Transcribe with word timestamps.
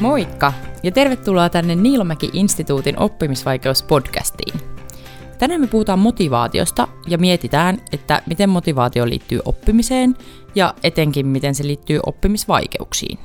Moikka 0.00 0.52
ja 0.82 0.92
tervetuloa 0.92 1.48
tänne 1.48 1.74
Niilomäki-instituutin 1.74 2.96
oppimisvaikeus-podcastiin. 2.98 4.60
Tänään 5.38 5.60
me 5.60 5.66
puhutaan 5.66 5.98
motivaatiosta 5.98 6.88
ja 7.08 7.18
mietitään, 7.18 7.78
että 7.92 8.22
miten 8.26 8.50
motivaatio 8.50 9.08
liittyy 9.08 9.40
oppimiseen 9.44 10.16
ja 10.54 10.74
etenkin 10.82 11.26
miten 11.26 11.54
se 11.54 11.66
liittyy 11.66 12.00
oppimisvaikeuksiin. 12.06 13.18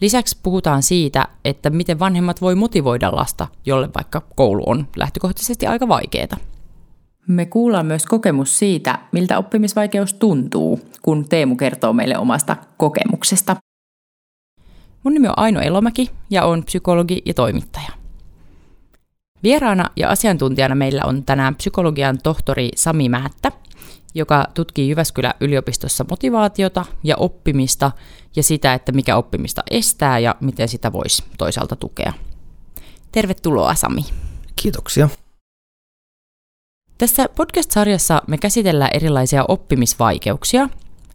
Lisäksi 0.00 0.38
puhutaan 0.42 0.82
siitä, 0.82 1.28
että 1.44 1.70
miten 1.70 1.98
vanhemmat 1.98 2.40
voi 2.40 2.54
motivoida 2.54 3.16
lasta, 3.16 3.46
jolle 3.66 3.88
vaikka 3.96 4.22
koulu 4.36 4.62
on 4.66 4.88
lähtökohtaisesti 4.96 5.66
aika 5.66 5.88
vaikeaa. 5.88 6.36
Me 7.28 7.46
kuullaan 7.46 7.86
myös 7.86 8.06
kokemus 8.06 8.58
siitä, 8.58 8.98
miltä 9.12 9.38
oppimisvaikeus 9.38 10.14
tuntuu, 10.14 10.80
kun 11.02 11.28
Teemu 11.28 11.56
kertoo 11.56 11.92
meille 11.92 12.18
omasta 12.18 12.56
kokemuksesta. 12.76 13.56
Mun 15.04 15.14
nimi 15.14 15.28
on 15.28 15.38
Aino 15.38 15.60
Elomäki 15.60 16.10
ja 16.30 16.44
olen 16.44 16.64
psykologi 16.64 17.22
ja 17.26 17.34
toimittaja. 17.34 17.88
Vieraana 19.42 19.90
ja 19.96 20.10
asiantuntijana 20.10 20.74
meillä 20.74 21.02
on 21.04 21.24
tänään 21.24 21.54
psykologian 21.54 22.18
tohtori 22.22 22.70
Sami 22.76 23.08
Määttä, 23.08 23.52
joka 24.14 24.46
tutkii 24.54 24.88
Jyväskylän 24.88 25.34
yliopistossa 25.40 26.04
motivaatiota 26.10 26.84
ja 27.02 27.16
oppimista 27.16 27.92
ja 28.36 28.42
sitä, 28.42 28.74
että 28.74 28.92
mikä 28.92 29.16
oppimista 29.16 29.62
estää 29.70 30.18
ja 30.18 30.34
miten 30.40 30.68
sitä 30.68 30.92
voisi 30.92 31.24
toisaalta 31.38 31.76
tukea. 31.76 32.12
Tervetuloa 33.12 33.74
Sami. 33.74 34.02
Kiitoksia. 34.62 35.08
Tässä 36.98 37.28
podcast-sarjassa 37.28 38.22
me 38.26 38.38
käsitellään 38.38 38.90
erilaisia 38.94 39.44
oppimisvaikeuksia, 39.48 40.68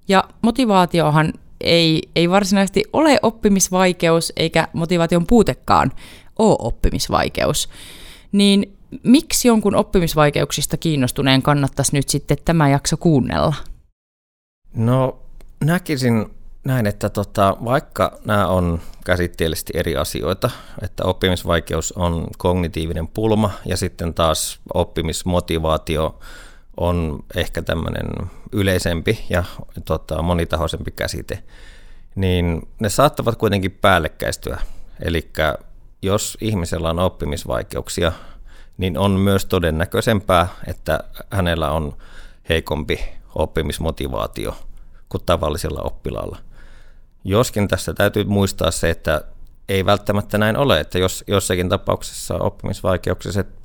ja 0.07 0.23
motivaatiohan 0.41 1.33
ei, 1.61 2.09
ei 2.15 2.29
varsinaisesti 2.29 2.83
ole 2.93 3.19
oppimisvaikeus, 3.21 4.33
eikä 4.37 4.67
motivaation 4.73 5.27
puutekaan 5.27 5.91
ole 6.39 6.55
oppimisvaikeus. 6.59 7.69
Niin 8.31 8.77
miksi 9.03 9.47
jonkun 9.47 9.75
oppimisvaikeuksista 9.75 10.77
kiinnostuneen 10.77 11.41
kannattaisi 11.41 11.95
nyt 11.95 12.09
sitten 12.09 12.37
tämä 12.45 12.69
jakso 12.69 12.97
kuunnella? 12.97 13.55
No 14.75 15.19
näkisin 15.63 16.25
näin, 16.63 16.87
että 16.87 17.09
tota, 17.09 17.57
vaikka 17.65 18.19
nämä 18.25 18.47
on 18.47 18.81
käsitteellisesti 19.05 19.73
eri 19.75 19.95
asioita, 19.95 20.49
että 20.81 21.03
oppimisvaikeus 21.03 21.91
on 21.91 22.27
kognitiivinen 22.37 23.07
pulma 23.07 23.51
ja 23.65 23.77
sitten 23.77 24.13
taas 24.13 24.59
oppimismotivaatio 24.73 26.19
on 26.79 27.19
ehkä 27.35 27.61
tämmöinen 27.61 28.07
yleisempi 28.51 29.25
ja 29.29 29.43
tota, 29.85 30.21
monitahoisempi 30.21 30.91
käsite, 30.91 31.43
niin 32.15 32.67
ne 32.79 32.89
saattavat 32.89 33.35
kuitenkin 33.35 33.71
päällekkäistyä. 33.71 34.61
Eli 35.01 35.31
jos 36.01 36.37
ihmisellä 36.41 36.89
on 36.89 36.99
oppimisvaikeuksia, 36.99 38.11
niin 38.77 38.97
on 38.97 39.11
myös 39.11 39.45
todennäköisempää, 39.45 40.47
että 40.67 40.99
hänellä 41.31 41.71
on 41.71 41.97
heikompi 42.49 42.99
oppimismotivaatio 43.35 44.55
kuin 45.09 45.23
tavallisella 45.25 45.81
oppilaalla. 45.81 46.37
Joskin 47.23 47.67
tässä 47.67 47.93
täytyy 47.93 48.23
muistaa 48.23 48.71
se, 48.71 48.89
että 48.89 49.21
ei 49.69 49.85
välttämättä 49.85 50.37
näin 50.37 50.57
ole, 50.57 50.79
että 50.79 50.99
jos 50.99 51.23
jossakin 51.27 51.69
tapauksessa 51.69 52.35
oppimisvaikeuksiset 52.35 53.58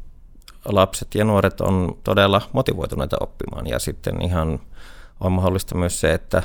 lapset 0.65 1.15
ja 1.15 1.25
nuoret 1.25 1.61
on 1.61 1.99
todella 2.05 2.43
motivoituneita 2.53 3.17
oppimaan 3.21 3.67
ja 3.67 3.79
sitten 3.79 4.23
ihan 4.23 4.61
on 5.21 5.33
mahdollista 5.33 5.75
myös 5.75 6.01
se, 6.01 6.15
että 6.15 6.43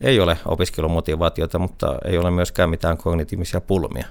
ei 0.00 0.20
ole 0.20 0.38
opiskelumotivaatiota, 0.46 1.58
mutta 1.58 1.98
ei 2.04 2.18
ole 2.18 2.30
myöskään 2.30 2.70
mitään 2.70 2.98
kognitiivisia 2.98 3.60
pulmia. 3.60 4.06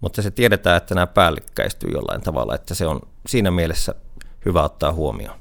Mutta 0.00 0.22
se 0.22 0.30
tiedetään, 0.30 0.76
että 0.76 0.94
nämä 0.94 1.06
päällekkäistyy 1.06 1.90
jollain 1.90 2.20
tavalla, 2.20 2.54
että 2.54 2.74
se 2.74 2.86
on 2.86 3.00
siinä 3.26 3.50
mielessä 3.50 3.94
hyvä 4.44 4.62
ottaa 4.62 4.92
huomioon. 4.92 5.38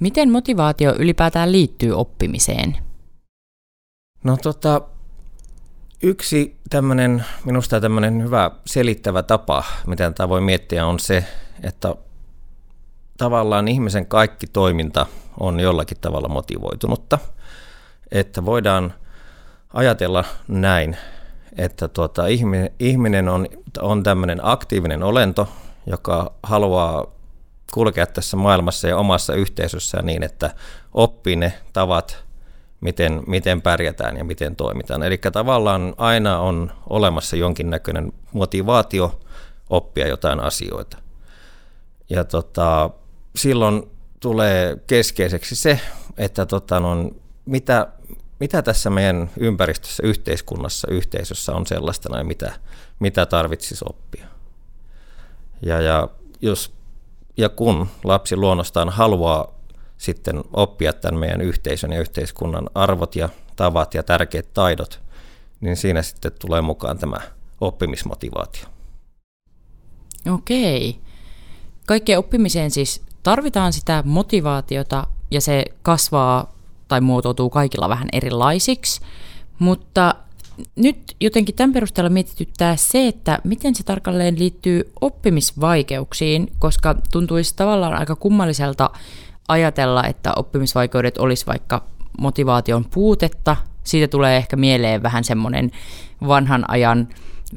Miten 0.00 0.30
motivaatio 0.30 0.94
ylipäätään 0.98 1.52
liittyy 1.52 1.92
oppimiseen? 1.92 2.76
No 4.24 4.36
tota, 4.36 4.80
yksi 6.02 6.56
tämmöinen, 6.70 7.24
minusta 7.44 7.80
tämmöinen 7.80 8.22
hyvä 8.22 8.50
selittävä 8.66 9.22
tapa, 9.22 9.64
miten 9.86 10.14
tämä 10.14 10.28
voi 10.28 10.40
miettiä, 10.40 10.86
on 10.86 11.00
se, 11.00 11.24
että 11.62 11.94
tavallaan 13.20 13.68
ihmisen 13.68 14.06
kaikki 14.06 14.46
toiminta 14.46 15.06
on 15.40 15.60
jollakin 15.60 15.96
tavalla 16.00 16.28
motivoitunutta. 16.28 17.18
Että 18.10 18.44
voidaan 18.44 18.94
ajatella 19.74 20.24
näin, 20.48 20.96
että 21.56 21.88
tuota, 21.88 22.22
ihminen 22.78 23.28
on, 23.28 23.46
on 23.80 24.02
tämmöinen 24.02 24.38
aktiivinen 24.42 25.02
olento, 25.02 25.48
joka 25.86 26.32
haluaa 26.42 27.06
kulkea 27.74 28.06
tässä 28.06 28.36
maailmassa 28.36 28.88
ja 28.88 28.96
omassa 28.96 29.34
yhteisössään 29.34 30.06
niin, 30.06 30.22
että 30.22 30.54
oppii 30.94 31.36
ne 31.36 31.52
tavat, 31.72 32.24
miten, 32.80 33.22
miten 33.26 33.62
pärjätään 33.62 34.16
ja 34.16 34.24
miten 34.24 34.56
toimitaan. 34.56 35.02
Eli 35.02 35.18
tavallaan 35.18 35.94
aina 35.96 36.38
on 36.38 36.72
olemassa 36.90 37.36
jonkinnäköinen 37.36 38.12
motivaatio 38.32 39.20
oppia 39.70 40.08
jotain 40.08 40.40
asioita. 40.40 40.96
Ja 42.10 42.24
tota, 42.24 42.90
silloin 43.36 43.82
tulee 44.20 44.76
keskeiseksi 44.86 45.56
se, 45.56 45.80
että 46.16 46.46
tota, 46.46 46.80
no, 46.80 47.10
mitä, 47.46 47.92
mitä 48.40 48.62
tässä 48.62 48.90
meidän 48.90 49.30
ympäristössä, 49.36 50.02
yhteiskunnassa, 50.06 50.88
yhteisössä 50.90 51.52
on 51.52 51.66
sellaista, 51.66 52.08
näin, 52.08 52.26
mitä, 52.26 52.52
mitä 52.98 53.26
tarvitsisi 53.26 53.84
oppia. 53.88 54.26
Ja, 55.62 55.80
ja, 55.80 56.08
jos, 56.40 56.74
ja 57.36 57.48
kun 57.48 57.88
lapsi 58.04 58.36
luonnostaan 58.36 58.88
haluaa 58.88 59.60
sitten 59.98 60.44
oppia 60.52 60.92
tämän 60.92 61.20
meidän 61.20 61.40
yhteisön 61.40 61.92
ja 61.92 62.00
yhteiskunnan 62.00 62.70
arvot 62.74 63.16
ja 63.16 63.28
tavat 63.56 63.94
ja 63.94 64.02
tärkeät 64.02 64.54
taidot, 64.54 65.00
niin 65.60 65.76
siinä 65.76 66.02
sitten 66.02 66.32
tulee 66.40 66.60
mukaan 66.60 66.98
tämä 66.98 67.16
oppimismotivaatio. 67.60 68.64
Okei. 70.34 71.00
Kaikkeen 71.86 72.18
oppimiseen 72.18 72.70
siis 72.70 73.02
tarvitaan 73.22 73.72
sitä 73.72 74.02
motivaatiota 74.06 75.06
ja 75.30 75.40
se 75.40 75.64
kasvaa 75.82 76.52
tai 76.88 77.00
muotoutuu 77.00 77.50
kaikilla 77.50 77.88
vähän 77.88 78.08
erilaisiksi, 78.12 79.00
mutta 79.58 80.14
nyt 80.76 81.16
jotenkin 81.20 81.54
tämän 81.54 81.72
perusteella 81.72 82.10
mietityttää 82.10 82.76
se, 82.76 83.08
että 83.08 83.38
miten 83.44 83.74
se 83.74 83.82
tarkalleen 83.82 84.38
liittyy 84.38 84.92
oppimisvaikeuksiin, 85.00 86.52
koska 86.58 86.94
tuntuisi 87.12 87.56
tavallaan 87.56 87.94
aika 87.94 88.16
kummalliselta 88.16 88.90
ajatella, 89.48 90.04
että 90.04 90.32
oppimisvaikeudet 90.36 91.18
olisi 91.18 91.46
vaikka 91.46 91.82
motivaation 92.18 92.84
puutetta. 92.84 93.56
Siitä 93.84 94.08
tulee 94.08 94.36
ehkä 94.36 94.56
mieleen 94.56 95.02
vähän 95.02 95.24
semmoinen 95.24 95.70
vanhan 96.26 96.64
ajan 96.70 97.08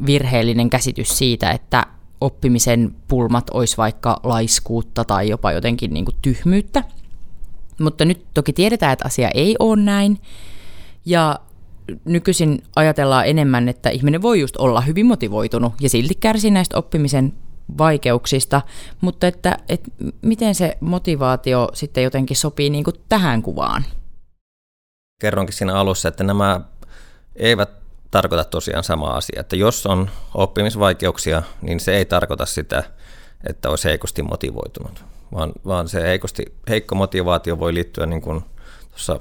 virheellinen 0.06 0.70
käsitys 0.70 1.18
siitä, 1.18 1.52
että 1.52 1.86
oppimisen 2.24 2.96
pulmat 3.08 3.50
olisi 3.50 3.78
vaikka 3.78 4.20
laiskuutta 4.24 5.06
tai 5.06 5.30
jopa 5.30 5.52
jotenkin 5.52 5.94
niin 5.94 6.06
kuin 6.06 6.16
tyhmyyttä. 6.22 6.84
Mutta 7.80 8.06
nyt 8.06 8.26
toki 8.34 8.54
tiedetään, 8.54 8.94
että 8.94 9.06
asia 9.06 9.30
ei 9.34 9.56
ole 9.60 9.82
näin. 9.82 10.20
Ja 11.06 11.40
nykyisin 12.06 12.64
ajatellaan 12.76 13.28
enemmän, 13.28 13.70
että 13.70 13.90
ihminen 13.90 14.22
voi 14.22 14.40
just 14.40 14.58
olla 14.58 14.82
hyvin 14.82 15.06
motivoitunut 15.06 15.74
ja 15.82 15.90
silti 15.90 16.16
kärsi 16.16 16.52
näistä 16.52 16.78
oppimisen 16.78 17.34
vaikeuksista, 17.78 18.62
mutta 19.02 19.28
että, 19.28 19.58
että 19.70 19.92
miten 20.22 20.56
se 20.56 20.78
motivaatio 20.80 21.70
sitten 21.74 22.04
jotenkin 22.04 22.38
sopii 22.38 22.70
niin 22.70 22.84
kuin 22.84 22.96
tähän 23.10 23.42
kuvaan? 23.42 23.84
Kerronkin 25.22 25.56
siinä 25.56 25.76
alussa, 25.76 26.10
että 26.10 26.24
nämä 26.24 26.62
eivät 27.36 27.83
tarkoita 28.14 28.44
tosiaan 28.44 28.84
sama 28.84 29.08
asia. 29.08 29.40
Että 29.40 29.56
jos 29.56 29.86
on 29.86 30.10
oppimisvaikeuksia, 30.34 31.44
niin 31.62 31.80
se 31.80 31.98
ei 31.98 32.06
tarkoita 32.06 32.46
sitä, 32.46 32.84
että 33.50 33.70
olisi 33.70 33.88
heikosti 33.88 34.24
motivoitunut, 34.24 35.06
vaan, 35.34 35.52
vaan 35.66 35.88
se 35.88 36.02
heikosti, 36.02 36.46
heikko 36.70 36.96
motivaatio 36.96 37.60
voi 37.60 37.74
liittyä, 37.74 38.06
niin 38.06 38.22
kuin 38.22 38.44
tuossa 38.90 39.20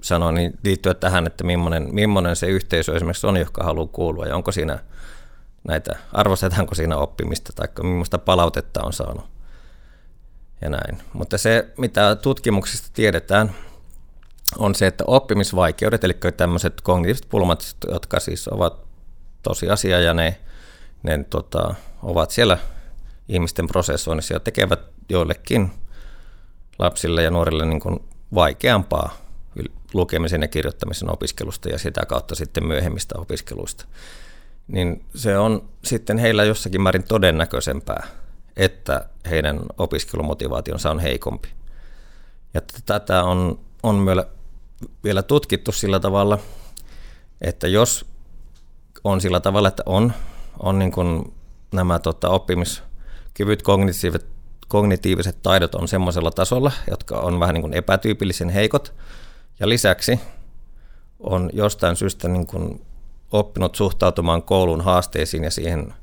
sanoin, 0.00 0.34
niin 0.34 0.58
liittyä 0.64 0.94
tähän, 0.94 1.26
että 1.26 1.44
millainen, 1.44 1.94
millainen 1.94 2.36
se 2.36 2.46
yhteisö 2.46 2.96
esimerkiksi 2.96 3.26
on, 3.26 3.36
joka 3.36 3.64
haluaa 3.64 3.86
kuulua, 3.86 4.26
ja 4.26 4.36
onko 4.36 4.52
siinä 4.52 4.78
näitä, 5.68 5.96
arvostetaanko 6.12 6.74
siinä 6.74 6.96
oppimista, 6.96 7.52
tai 7.52 7.68
millaista 7.82 8.18
palautetta 8.18 8.82
on 8.82 8.92
saanut, 8.92 9.24
ja 10.60 10.70
näin. 10.70 10.98
Mutta 11.12 11.38
se, 11.38 11.68
mitä 11.78 12.16
tutkimuksista 12.16 12.88
tiedetään, 12.92 13.54
on 14.58 14.74
se, 14.74 14.86
että 14.86 15.04
oppimisvaikeudet, 15.06 16.04
eli 16.04 16.16
tämmöiset 16.36 16.80
kognitiiviset 16.80 17.28
pulmat, 17.28 17.76
jotka 17.90 18.20
siis 18.20 18.48
ovat 18.48 18.86
tosiasia 19.42 20.00
ja 20.00 20.14
ne, 20.14 20.40
ne 21.02 21.24
tota, 21.30 21.74
ovat 22.02 22.30
siellä 22.30 22.58
ihmisten 23.28 23.66
prosessoinnissa 23.66 24.34
ja 24.34 24.40
tekevät 24.40 24.80
joillekin 25.08 25.70
lapsille 26.78 27.22
ja 27.22 27.30
nuorille 27.30 27.66
niin 27.66 27.80
kuin 27.80 28.00
vaikeampaa 28.34 29.16
lukemisen 29.94 30.42
ja 30.42 30.48
kirjoittamisen 30.48 31.12
opiskelusta 31.12 31.68
ja 31.68 31.78
sitä 31.78 32.06
kautta 32.06 32.34
sitten 32.34 32.66
myöhemmistä 32.66 33.14
opiskeluista. 33.18 33.84
niin 34.68 35.04
se 35.14 35.38
on 35.38 35.68
sitten 35.84 36.18
heillä 36.18 36.44
jossakin 36.44 36.82
määrin 36.82 37.04
todennäköisempää, 37.04 38.06
että 38.56 39.08
heidän 39.30 39.60
opiskelumoti-vaationsa 39.78 40.90
on 40.90 40.98
heikompi. 40.98 41.48
Ja 42.54 42.60
tätä 42.86 43.24
on, 43.24 43.60
on 43.82 43.94
vielä 45.04 45.22
tutkittu 45.22 45.72
sillä 45.72 46.00
tavalla, 46.00 46.38
että 47.40 47.68
jos 47.68 48.06
on 49.04 49.20
sillä 49.20 49.40
tavalla, 49.40 49.68
että 49.68 49.82
on, 49.86 50.12
on 50.58 50.78
niin 50.78 50.92
kuin 50.92 51.34
nämä 51.72 51.98
tota, 51.98 52.28
oppimiskyvyt, 52.28 53.62
kognitiiviset, 53.62 54.26
kognitiiviset 54.68 55.42
taidot 55.42 55.74
on 55.74 55.88
semmoisella 55.88 56.30
tasolla, 56.30 56.72
jotka 56.90 57.20
on 57.20 57.40
vähän 57.40 57.54
niin 57.54 57.62
kuin 57.62 57.74
epätyypillisen 57.74 58.48
heikot, 58.48 58.94
ja 59.60 59.68
lisäksi 59.68 60.20
on 61.20 61.50
jostain 61.52 61.96
syystä 61.96 62.28
niin 62.28 62.46
kuin 62.46 62.86
oppinut 63.32 63.74
suhtautumaan 63.74 64.42
koulun 64.42 64.80
haasteisiin 64.80 65.44
ja 65.44 65.50
siihen 65.50 65.94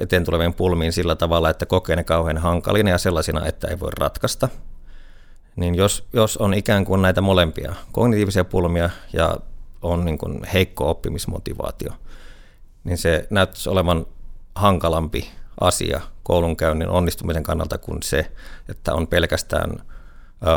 eteen 0.00 0.24
tuleviin 0.24 0.54
pulmiin 0.54 0.92
sillä 0.92 1.16
tavalla, 1.16 1.50
että 1.50 1.66
kokee 1.66 1.96
ne 1.96 2.04
kauhean 2.04 2.38
hankalina 2.38 2.90
ja 2.90 2.98
sellaisina, 2.98 3.46
että 3.46 3.68
ei 3.68 3.80
voi 3.80 3.90
ratkaista. 3.98 4.48
Niin 5.56 5.74
jos, 5.74 6.08
jos 6.12 6.36
on 6.36 6.54
ikään 6.54 6.84
kuin 6.84 7.02
näitä 7.02 7.20
molempia, 7.20 7.74
kognitiivisia 7.92 8.44
pulmia 8.44 8.90
ja 9.12 9.36
on 9.82 10.04
niin 10.04 10.18
kuin 10.18 10.44
heikko 10.44 10.90
oppimismotivaatio, 10.90 11.92
niin 12.84 12.98
se 12.98 13.26
näyttäisi 13.30 13.68
olevan 13.68 14.06
hankalampi 14.54 15.30
asia 15.60 16.00
koulunkäynnin 16.22 16.88
onnistumisen 16.88 17.42
kannalta 17.42 17.78
kuin 17.78 18.02
se, 18.02 18.32
että 18.68 18.94
on 18.94 19.06
pelkästään 19.06 19.70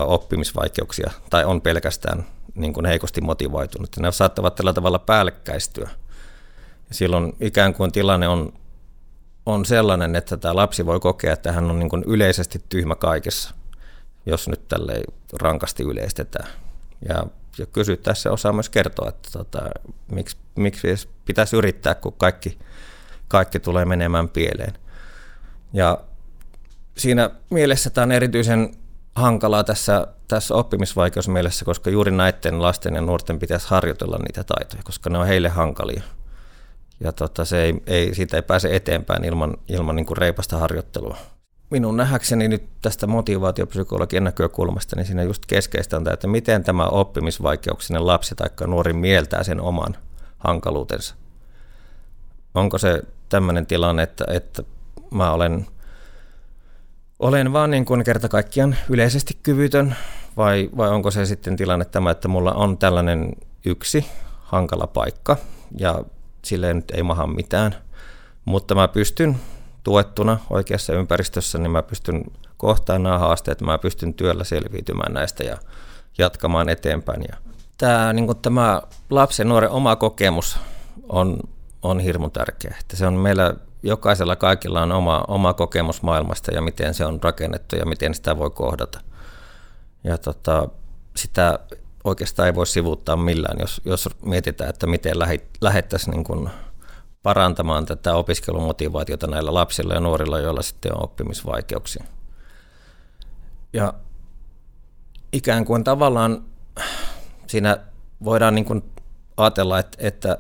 oppimisvaikeuksia 0.06 1.12
tai 1.30 1.46
on 1.46 1.62
pelkästään 1.62 2.26
niin 2.56 2.74
kuin 2.74 2.86
heikosti 2.86 3.22
motivoitunut. 3.22 3.98
Ne 4.00 4.12
saattavat 4.12 4.56
tällä 4.56 4.74
tavalla 4.74 5.00
päällekkäistyä. 5.00 5.90
Ja 6.90 6.96
silloin 6.96 7.34
ikään 7.40 7.74
kuin 7.74 7.92
tilanne 7.92 8.28
on, 8.28 8.54
on 9.46 9.66
sellainen, 9.66 10.16
että 10.16 10.38
tämä 10.38 10.56
lapsi 10.56 10.86
voi 10.86 11.00
kokea, 11.00 11.34
että 11.34 11.52
hän 11.52 11.72
on 11.72 11.80
niin 11.80 11.90
kuin 11.90 12.04
yleisesti 12.08 12.62
tyhmä 12.70 12.96
kaikessa, 12.96 13.56
jos 14.28 14.48
nyt 14.48 14.68
tälle 14.68 15.02
rankasti 15.42 15.84
yleistetään. 15.84 16.48
Ja, 17.10 17.24
ja 17.58 17.66
kysyttäessä 17.66 18.32
osaa 18.32 18.54
myös 18.54 18.70
kertoa, 18.70 19.10
että 19.10 19.30
tota, 19.32 19.60
miksi, 20.12 20.38
miksi 20.56 20.88
pitäisi 21.26 21.56
yrittää, 21.56 21.96
kun 21.96 22.14
kaikki, 22.14 22.60
kaikki 23.28 23.60
tulee 23.60 23.86
menemään 23.86 24.30
pieleen. 24.30 24.74
Ja 25.74 25.98
siinä 26.98 27.30
mielessä 27.50 27.90
tämä 27.90 28.04
on 28.04 28.12
erityisen 28.12 28.74
hankalaa 29.16 29.64
tässä, 29.64 30.08
tässä 30.28 30.56
oppimisvaikeusmielessä, 30.56 31.66
koska 31.66 31.90
juuri 31.90 32.12
näiden 32.12 32.62
lasten 32.62 32.96
ja 32.96 33.02
nuorten 33.02 33.40
pitäisi 33.40 33.68
harjoitella 33.70 34.18
niitä 34.18 34.44
taitoja, 34.44 34.84
koska 34.84 35.10
ne 35.10 35.18
on 35.18 35.28
heille 35.28 35.50
hankalia. 35.50 36.04
Ja 37.00 37.12
tota, 37.12 37.46
se 37.46 37.64
ei, 37.64 37.84
ei, 37.88 38.16
siitä 38.16 38.38
ei 38.38 38.42
pääse 38.42 38.76
eteenpäin 38.76 39.24
ilman, 39.24 39.58
ilman 39.68 39.96
niin 39.96 40.06
kuin 40.06 40.18
reipasta 40.18 40.58
harjoittelua. 40.58 41.18
Minun 41.70 41.98
nähäkseni 41.98 42.48
nyt 42.48 42.64
tästä 42.82 43.08
motivaatiopsykologian 43.08 44.24
näkökulmasta, 44.24 44.96
niin 44.96 45.06
siinä 45.06 45.24
just 45.24 45.46
keskeistä 45.46 45.98
on 45.98 46.04
tämä, 46.04 46.14
että 46.14 46.28
miten 46.28 46.64
tämä 46.64 46.88
oppimisvaikeuksinen 46.88 48.08
lapsi 48.08 48.36
tai 48.36 48.50
nuori 48.68 48.94
mieltää 48.94 49.44
sen 49.44 49.62
oman 49.62 49.98
hankaluutensa. 50.38 51.16
Onko 52.54 52.78
se 52.78 53.02
tämmöinen 53.30 53.66
tilanne, 53.66 54.04
että, 54.04 54.26
että 54.28 54.64
mä 55.12 55.32
olen– 55.32 55.66
olen 57.20 57.54
vaan 57.54 57.72
niin 57.72 57.86
kuin 57.86 58.04
kerta 58.04 58.30
kaikkiaan 58.30 58.76
yleisesti 58.90 59.38
kyvytön, 59.44 59.96
vai, 60.38 60.70
vai 60.78 60.90
onko 60.90 61.12
se 61.12 61.26
sitten 61.26 61.56
tilanne 61.56 61.86
tämä, 61.86 62.12
että 62.12 62.28
mulla 62.28 62.54
on 62.54 62.78
tällainen 62.78 63.32
yksi 63.66 64.06
hankala 64.40 64.88
paikka, 64.88 65.38
ja 65.78 66.04
sille 66.46 66.74
nyt 66.74 66.92
ei 66.92 67.04
maha 67.04 67.28
mitään, 67.28 67.76
mutta 68.46 68.76
mä 68.76 68.88
pystyn 68.88 69.36
tuettuna 69.84 70.40
oikeassa 70.50 70.94
ympäristössä, 70.94 71.58
niin 71.58 71.72
mä 71.72 71.84
pystyn 71.84 72.24
kohtaamaan 72.58 73.04
nämä 73.04 73.18
haasteet, 73.20 73.62
mä 73.62 73.78
pystyn 73.78 74.14
työllä 74.14 74.44
selviytymään 74.44 75.14
näistä 75.14 75.44
ja 75.44 75.58
jatkamaan 76.18 76.70
eteenpäin. 76.70 77.22
Ja 77.32 77.38
tämä, 77.78 78.14
niin 78.14 78.26
kuin 78.26 78.38
tämä 78.38 78.82
lapsen 79.10 79.50
nuoren 79.50 79.70
oma 79.70 79.96
kokemus 79.96 80.60
on, 81.10 81.40
on 81.82 82.00
hirmu 82.00 82.30
tärkeä. 82.30 82.76
Että 82.80 82.96
se 82.96 83.08
on 83.08 83.14
meillä 83.14 83.56
jokaisella 83.84 84.36
kaikilla 84.36 84.82
on 84.82 84.92
oma, 84.92 85.26
oma 85.28 85.54
kokemus 85.54 86.02
maailmasta 86.02 86.52
ja 86.52 86.62
miten 86.62 86.94
se 86.94 87.06
on 87.06 87.20
rakennettu 87.24 87.76
ja 87.76 87.86
miten 87.86 88.14
sitä 88.14 88.38
voi 88.38 88.50
kohdata. 88.50 89.02
Ja 90.04 90.18
tota, 90.18 90.70
sitä 91.16 91.60
oikeastaan 92.04 92.48
ei 92.48 92.56
voi 92.56 92.68
sivuuttaa 92.68 93.16
millään, 93.16 93.58
jos, 93.60 93.82
jos 93.86 94.10
mietitään, 94.26 94.70
että 94.70 94.88
miten 94.88 95.20
lähettäisiin 95.62 96.12
niin 96.12 96.50
parantamaan 97.24 97.86
tätä 97.86 98.16
opiskelumotivaatiota 98.16 99.28
näillä 99.28 99.54
lapsilla 99.54 99.94
ja 99.94 100.00
nuorilla, 100.00 100.40
joilla 100.40 100.62
sitten 100.62 100.94
on 100.94 101.04
oppimisvaikeuksia. 101.04 102.04
Ja 103.74 103.94
ikään 105.32 105.66
kuin 105.66 105.84
tavallaan 105.84 106.44
siinä 107.48 107.78
voidaan 108.24 108.56
niin 108.56 108.66
kuin 108.66 108.84
ajatella, 109.38 109.80
että, 109.80 109.98
että 110.08 110.38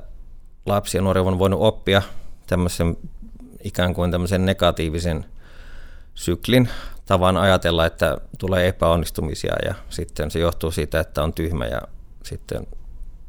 lapsi 0.66 0.98
ja 0.98 1.02
nuori 1.02 1.20
on 1.20 1.40
voinut 1.40 1.62
oppia 1.62 2.02
tämmöisen 2.48 2.98
ikään 3.64 3.94
kuin 3.94 4.12
tämmöisen 4.12 4.46
negatiivisen 4.46 5.26
syklin 6.16 6.70
tavan 7.06 7.38
ajatella, 7.38 7.86
että 7.86 8.18
tulee 8.40 8.68
epäonnistumisia 8.68 9.54
ja 9.66 9.74
sitten 9.90 10.32
se 10.32 10.40
johtuu 10.40 10.72
siitä, 10.72 11.00
että 11.00 11.24
on 11.24 11.34
tyhmä 11.34 11.66
ja 11.66 11.82
sitten 12.24 12.68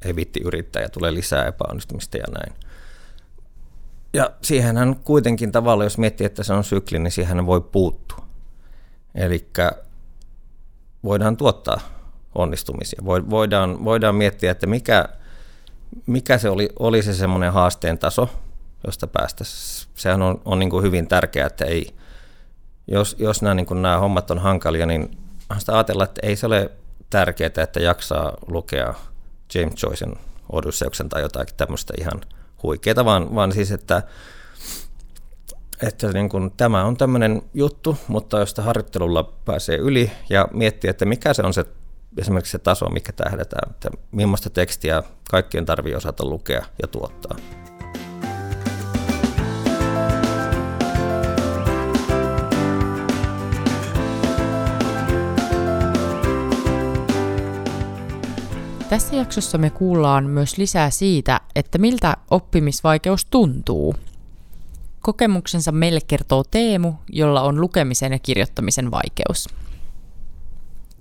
ei 0.05 0.17
vitti 0.17 0.41
yrittää 0.45 0.83
ja 0.83 0.89
tulee 0.89 1.15
lisää 1.15 1.47
epäonnistumista 1.47 2.17
ja 2.17 2.25
näin. 2.31 2.68
Ja 4.13 4.31
siihenhän 4.43 4.97
kuitenkin 4.97 5.53
tavalla, 5.53 5.85
jos 5.85 5.99
miettii, 5.99 6.27
että 6.27 6.43
se 6.43 6.53
on 6.53 6.65
sykli, 6.65 6.99
niin 6.99 7.13
siihen 7.13 7.47
voi 7.47 7.61
puuttua. 7.61 8.27
Eli 9.15 9.49
voidaan 11.05 11.37
tuottaa 11.37 11.81
onnistumisia. 12.35 13.03
Voidaan, 13.05 13.85
voidaan 13.85 14.15
miettiä, 14.15 14.51
että 14.51 14.67
mikä, 14.67 15.09
mikä 16.07 16.39
se 16.39 16.51
oli, 16.51 16.69
oli 16.79 17.03
se 17.03 17.15
semmoinen 17.15 17.53
haasteen 17.53 17.99
taso, 17.99 18.29
josta 18.87 19.07
päästäisiin. 19.07 19.93
Sehän 19.95 20.23
on, 20.23 20.41
on 20.45 20.59
niin 20.59 20.71
kuin 20.71 20.85
hyvin 20.85 21.09
tärkeää, 21.09 21.47
että 21.47 21.65
ei, 21.65 21.95
jos, 22.87 23.17
jos 23.19 23.43
nämä, 23.43 23.55
niin 23.55 23.67
kuin 23.67 23.83
nämä 23.83 23.99
hommat 23.99 24.31
on 24.31 24.39
hankalia, 24.39 24.87
niin 24.87 25.19
sitä 25.59 25.75
ajatella, 25.75 26.05
että 26.05 26.21
ei 26.27 26.37
se 26.37 26.47
ole 26.47 26.71
tärkeää, 27.11 27.51
että 27.63 27.81
jaksaa 27.81 28.33
lukea 28.47 28.95
James 29.55 29.83
Joycein 29.83 30.19
Odysseuksen 30.53 31.09
tai 31.09 31.23
jotakin 31.23 31.55
tämmöistä 31.57 31.95
ihan 32.01 32.21
huikeaa, 32.63 33.05
vaan, 33.05 33.35
vaan 33.35 33.53
siis, 33.53 33.73
että, 33.73 34.03
että 35.83 36.13
niin 36.13 36.29
kuin, 36.29 36.51
tämä 36.57 36.85
on 36.85 36.97
tämmöinen 36.97 37.43
juttu, 37.55 37.99
mutta 38.09 38.39
jos 38.39 38.55
harjoittelulla 38.59 39.33
pääsee 39.45 39.77
yli 39.77 40.11
ja 40.31 40.49
miettii, 40.53 40.91
että 40.91 41.05
mikä 41.05 41.35
se 41.35 41.43
on 41.43 41.55
se 41.55 41.65
esimerkiksi 42.19 42.53
se 42.53 42.59
taso, 42.59 42.89
mikä 42.89 43.13
tähdetään, 43.13 43.71
että 43.71 43.91
millaista 44.13 44.51
tekstiä 44.51 45.03
kaikkien 45.31 45.67
tarvii 45.67 45.95
osata 45.95 46.25
lukea 46.25 46.67
ja 46.83 46.89
tuottaa. 46.89 47.37
Tässä 58.89 59.17
jaksossa 59.17 59.59
me 59.59 59.71
kuullaan 59.71 60.25
myös 60.25 60.59
lisää 60.59 60.91
siitä, 60.91 61.41
että 61.55 61.79
miltä 61.79 62.17
oppimisvaikeus 62.31 63.25
tuntuu. 63.25 63.95
Kokemuksensa 65.01 65.73
meille 65.73 66.01
kertoo 66.07 66.45
Teemu, 66.45 66.95
jolla 67.09 67.43
on 67.43 67.61
lukemisen 67.61 68.13
ja 68.13 68.19
kirjoittamisen 68.19 68.91
vaikeus. 68.91 69.49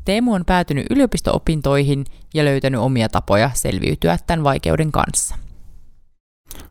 Teemu 0.05 0.33
on 0.33 0.45
päätynyt 0.45 0.85
yliopisto-opintoihin 0.89 2.05
ja 2.33 2.45
löytänyt 2.45 2.81
omia 2.81 3.09
tapoja 3.09 3.51
selviytyä 3.53 4.17
tämän 4.27 4.43
vaikeuden 4.43 4.91
kanssa. 4.91 5.35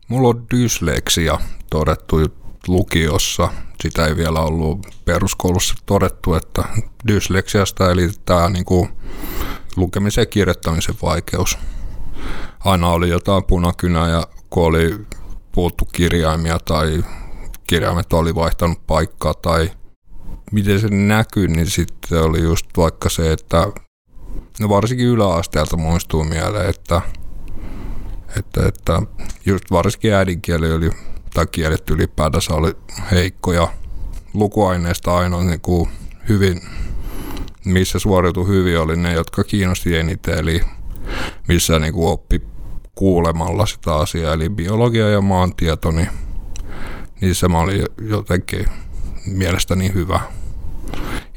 Mulla 0.07 0.29
on 0.29 0.45
dysleksia 0.55 1.39
todettu 1.69 2.17
lukiossa. 2.67 3.49
Sitä 3.81 4.05
ei 4.05 4.15
vielä 4.17 4.39
ollut 4.39 4.87
peruskoulussa 5.05 5.75
todettu, 5.85 6.33
että 6.33 6.63
dysleksiasta 7.07 7.91
eli 7.91 8.09
tämä 8.25 8.49
niin 8.49 8.65
kuin 8.65 8.89
lukemisen 9.77 10.21
ja 10.21 10.25
kirjoittamisen 10.25 10.95
vaikeus. 11.01 11.57
Aina 12.59 12.89
oli 12.89 13.09
jotain 13.09 13.43
punakynää 13.43 14.09
ja 14.09 14.27
kun 14.49 14.65
oli 14.65 15.05
puuttu 15.51 15.85
kirjaimia 15.85 16.59
tai 16.59 17.03
kirjaimet 17.67 18.13
oli 18.13 18.35
vaihtanut 18.35 18.87
paikkaa 18.87 19.33
tai 19.33 19.71
miten 20.51 20.79
se 20.79 20.87
näkyy, 20.87 21.47
niin 21.47 21.67
sitten 21.67 22.23
oli 22.23 22.41
just 22.41 22.65
vaikka 22.77 23.09
se, 23.09 23.31
että 23.31 23.67
no 24.59 24.69
varsinkin 24.69 25.07
yläasteelta 25.07 25.77
muistuu 25.77 26.23
mieleen, 26.23 26.69
että, 26.69 27.01
että, 28.37 28.67
että 28.67 29.01
just 29.45 29.71
varsinkin 29.71 30.13
äidinkieli 30.13 30.73
oli, 30.73 30.89
tai 31.33 31.47
kielet 31.47 31.89
ylipäätänsä 31.89 32.53
oli 32.53 32.73
heikkoja. 33.11 33.67
Lukuaineista 34.33 35.17
ainoa 35.17 35.43
niin 35.43 35.61
kuin 35.61 35.89
hyvin 36.29 36.61
missä 37.67 37.99
suoriutui 37.99 38.47
hyvin, 38.47 38.79
oli 38.79 38.95
ne, 38.95 39.13
jotka 39.13 39.43
kiinnosti 39.43 39.97
eniten, 39.97 40.37
eli 40.39 40.61
missä 41.47 41.79
niin 41.79 41.93
kuin 41.93 42.07
oppi 42.07 42.41
kuulemalla 42.95 43.65
sitä 43.65 43.95
asiaa, 43.95 44.33
eli 44.33 44.49
biologia 44.49 45.09
ja 45.09 45.21
maantieto, 45.21 45.91
niin 45.91 46.09
niissä 47.21 47.47
mä 47.47 47.59
olin 47.59 47.85
jotenkin 48.01 48.65
mielestäni 49.25 49.93
hyvä. 49.93 50.19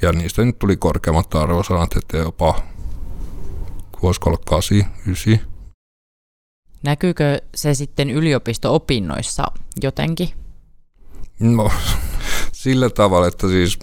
Ja 0.02 0.12
niistä 0.12 0.44
nyt 0.44 0.58
tuli 0.58 0.76
korkeammat 0.76 1.34
arvosanat, 1.34 1.96
että 1.96 2.16
jopa 2.16 2.62
voisiko 4.02 4.30
olla 4.30 4.40
8, 4.46 4.78
9. 5.06 5.40
Näkyykö 6.82 7.40
se 7.54 7.74
sitten 7.74 8.10
yliopisto-opinnoissa 8.10 9.44
jotenkin? 9.82 10.28
No, 11.40 11.70
sillä 12.52 12.90
tavalla, 12.90 13.26
että 13.26 13.48
siis 13.48 13.78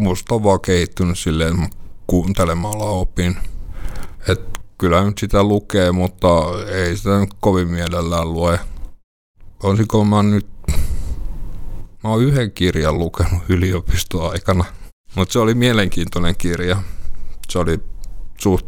musta 0.00 0.34
on 0.34 0.44
vaan 0.44 0.60
kehittynyt 0.60 1.18
silleen, 1.18 1.68
kuuntelemalla 2.06 2.84
opin. 2.84 3.36
Et 4.28 4.40
kyllä 4.78 5.04
nyt 5.04 5.18
sitä 5.18 5.44
lukee, 5.44 5.92
mutta 5.92 6.28
ei 6.68 6.96
sitä 6.96 7.18
nyt 7.18 7.30
kovin 7.40 7.68
mielellään 7.68 8.32
lue. 8.32 8.60
Olisiko 9.62 10.04
mä 10.04 10.22
nyt... 10.22 10.46
Mä 12.04 12.10
oon 12.10 12.22
yhden 12.22 12.52
kirjan 12.52 12.98
lukenut 12.98 13.42
yliopistoaikana, 13.48 14.64
mutta 15.16 15.32
se 15.32 15.38
oli 15.38 15.54
mielenkiintoinen 15.54 16.36
kirja. 16.36 16.82
Se 17.48 17.58
oli 17.58 17.80
suht 18.38 18.66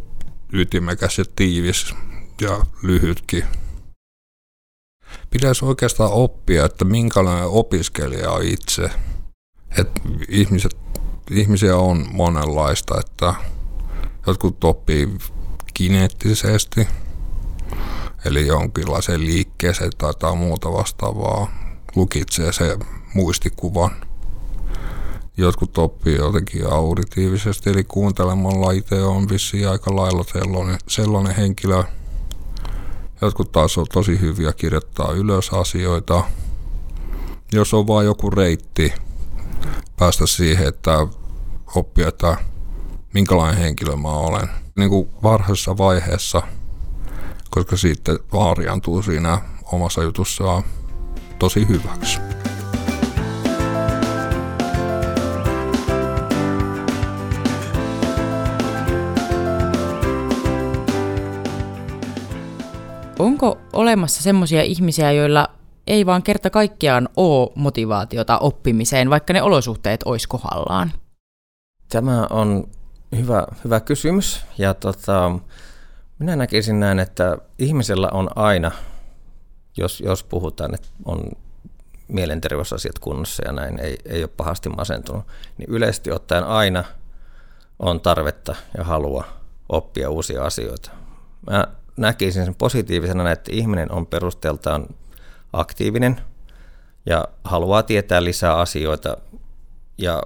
ytimekäs 0.53 1.19
ja 1.19 1.25
tiivis 1.37 1.95
ja 2.41 2.67
lyhytkin. 2.83 3.45
Pitäisi 5.31 5.65
oikeastaan 5.65 6.13
oppia, 6.13 6.65
että 6.65 6.85
minkälainen 6.85 7.49
opiskelija 7.49 8.31
on 8.31 8.43
itse. 8.43 8.91
Että 9.79 10.01
ihmiset, 10.29 10.77
ihmisiä 11.37 11.77
on 11.77 12.07
monenlaista, 12.13 13.01
että 13.01 13.35
jotkut 14.27 14.65
oppii 14.65 15.09
kineettisesti, 15.75 16.89
eli 18.25 18.47
jonkinlaiseen 18.47 19.27
liikkeeseen 19.27 19.91
tai 19.99 20.09
jotain 20.09 20.39
muuta 20.39 20.73
vastaavaa, 20.73 21.51
lukitsee 21.97 22.53
se 22.53 22.79
muistikuvan. 23.15 23.91
Jotkut 25.37 25.79
oppii 25.79 26.17
jotenkin 26.17 26.73
auditiivisesti, 26.73 27.71
eli 27.71 27.85
kuuntelemalla 27.85 28.71
itse 28.71 29.03
on 29.03 29.29
vissiin 29.29 29.69
aika 29.69 29.97
lailla 29.97 30.25
sellainen, 30.33 30.79
sellainen 30.89 31.37
henkilö. 31.37 31.85
Jotkut 33.21 33.53
taas 33.53 33.79
on 33.79 33.87
tosi 33.93 34.21
hyviä 34.21 34.53
kirjoittaa 34.53 35.13
ylös 35.13 35.51
asioita. 35.51 36.25
Jos 37.53 37.75
on 37.75 37.87
vain 37.87 38.07
joku 38.07 38.31
reitti 38.31 38.93
päästä 39.97 40.27
siihen, 40.27 40.69
että 40.69 41.07
oppia, 41.75 42.09
että 42.09 42.37
minkälainen 43.15 43.59
henkilö 43.63 43.97
mä 43.97 44.09
olen– 44.09 44.49
niin 44.77 44.91
kuin 44.91 45.09
varhaisessa 45.23 45.79
vaiheessa, 45.79 46.43
koska 47.51 47.77
sitten 47.77 48.19
vaariantuu 48.33 49.03
siinä 49.03 49.39
omassa 49.73 50.03
jutussaan 50.03 50.63
tosi 51.39 51.69
hyväksi. 51.69 52.21
Onko 63.19 63.59
olemassa 63.73 64.23
semmoisia 64.23 64.63
ihmisiä, 64.63 65.13
joilla 65.13 65.49
ei 65.87 66.07
vaan 66.07 66.23
kerta 66.23 66.51
kaikkiaan 66.51 67.09
ole 67.17 67.51
motivaatiota 67.55 68.39
oppimiseen, 68.39 69.11
vaikka 69.11 69.33
ne 69.33 69.43
olosuhteet 69.43 70.03
olisi 70.05 70.29
kohdallaan? 70.29 70.93
Tämä 71.93 72.27
on 72.31 72.69
Hyvä, 73.17 73.47
hyvä 73.65 73.81
kysymys. 73.81 74.45
Ja 74.59 74.75
tota, 74.75 75.39
minä 76.19 76.37
näkisin 76.37 76.81
näin, 76.81 76.99
että 76.99 77.39
ihmisellä 77.59 78.09
on 78.13 78.31
aina, 78.37 78.71
jos, 79.77 80.01
jos 80.01 80.25
puhutaan, 80.25 80.75
että 80.75 80.89
on 81.05 81.31
mielenterveysasiat 82.09 82.99
kunnossa 82.99 83.43
ja 83.47 83.53
näin, 83.53 83.81
ei, 83.81 83.99
ei 84.05 84.23
ole 84.23 84.31
pahasti 84.37 84.69
masentunut, 84.69 85.25
niin 85.59 85.71
yleisesti 85.71 86.13
ottaen 86.13 86.45
aina 86.45 86.85
on 87.79 88.01
tarvetta 88.01 88.57
ja 88.79 88.85
halua 88.85 89.25
oppia 89.69 90.11
uusia 90.11 90.45
asioita. 90.45 90.91
Mä 91.51 91.67
näkisin 91.97 92.45
sen 92.45 92.55
positiivisena, 92.55 93.31
että 93.31 93.51
ihminen 93.55 93.93
on 93.93 94.07
perusteeltaan 94.07 94.87
aktiivinen 95.53 96.21
ja 97.07 97.25
haluaa 97.45 97.83
tietää 97.83 98.25
lisää 98.25 98.57
asioita 98.57 99.17
ja 99.99 100.23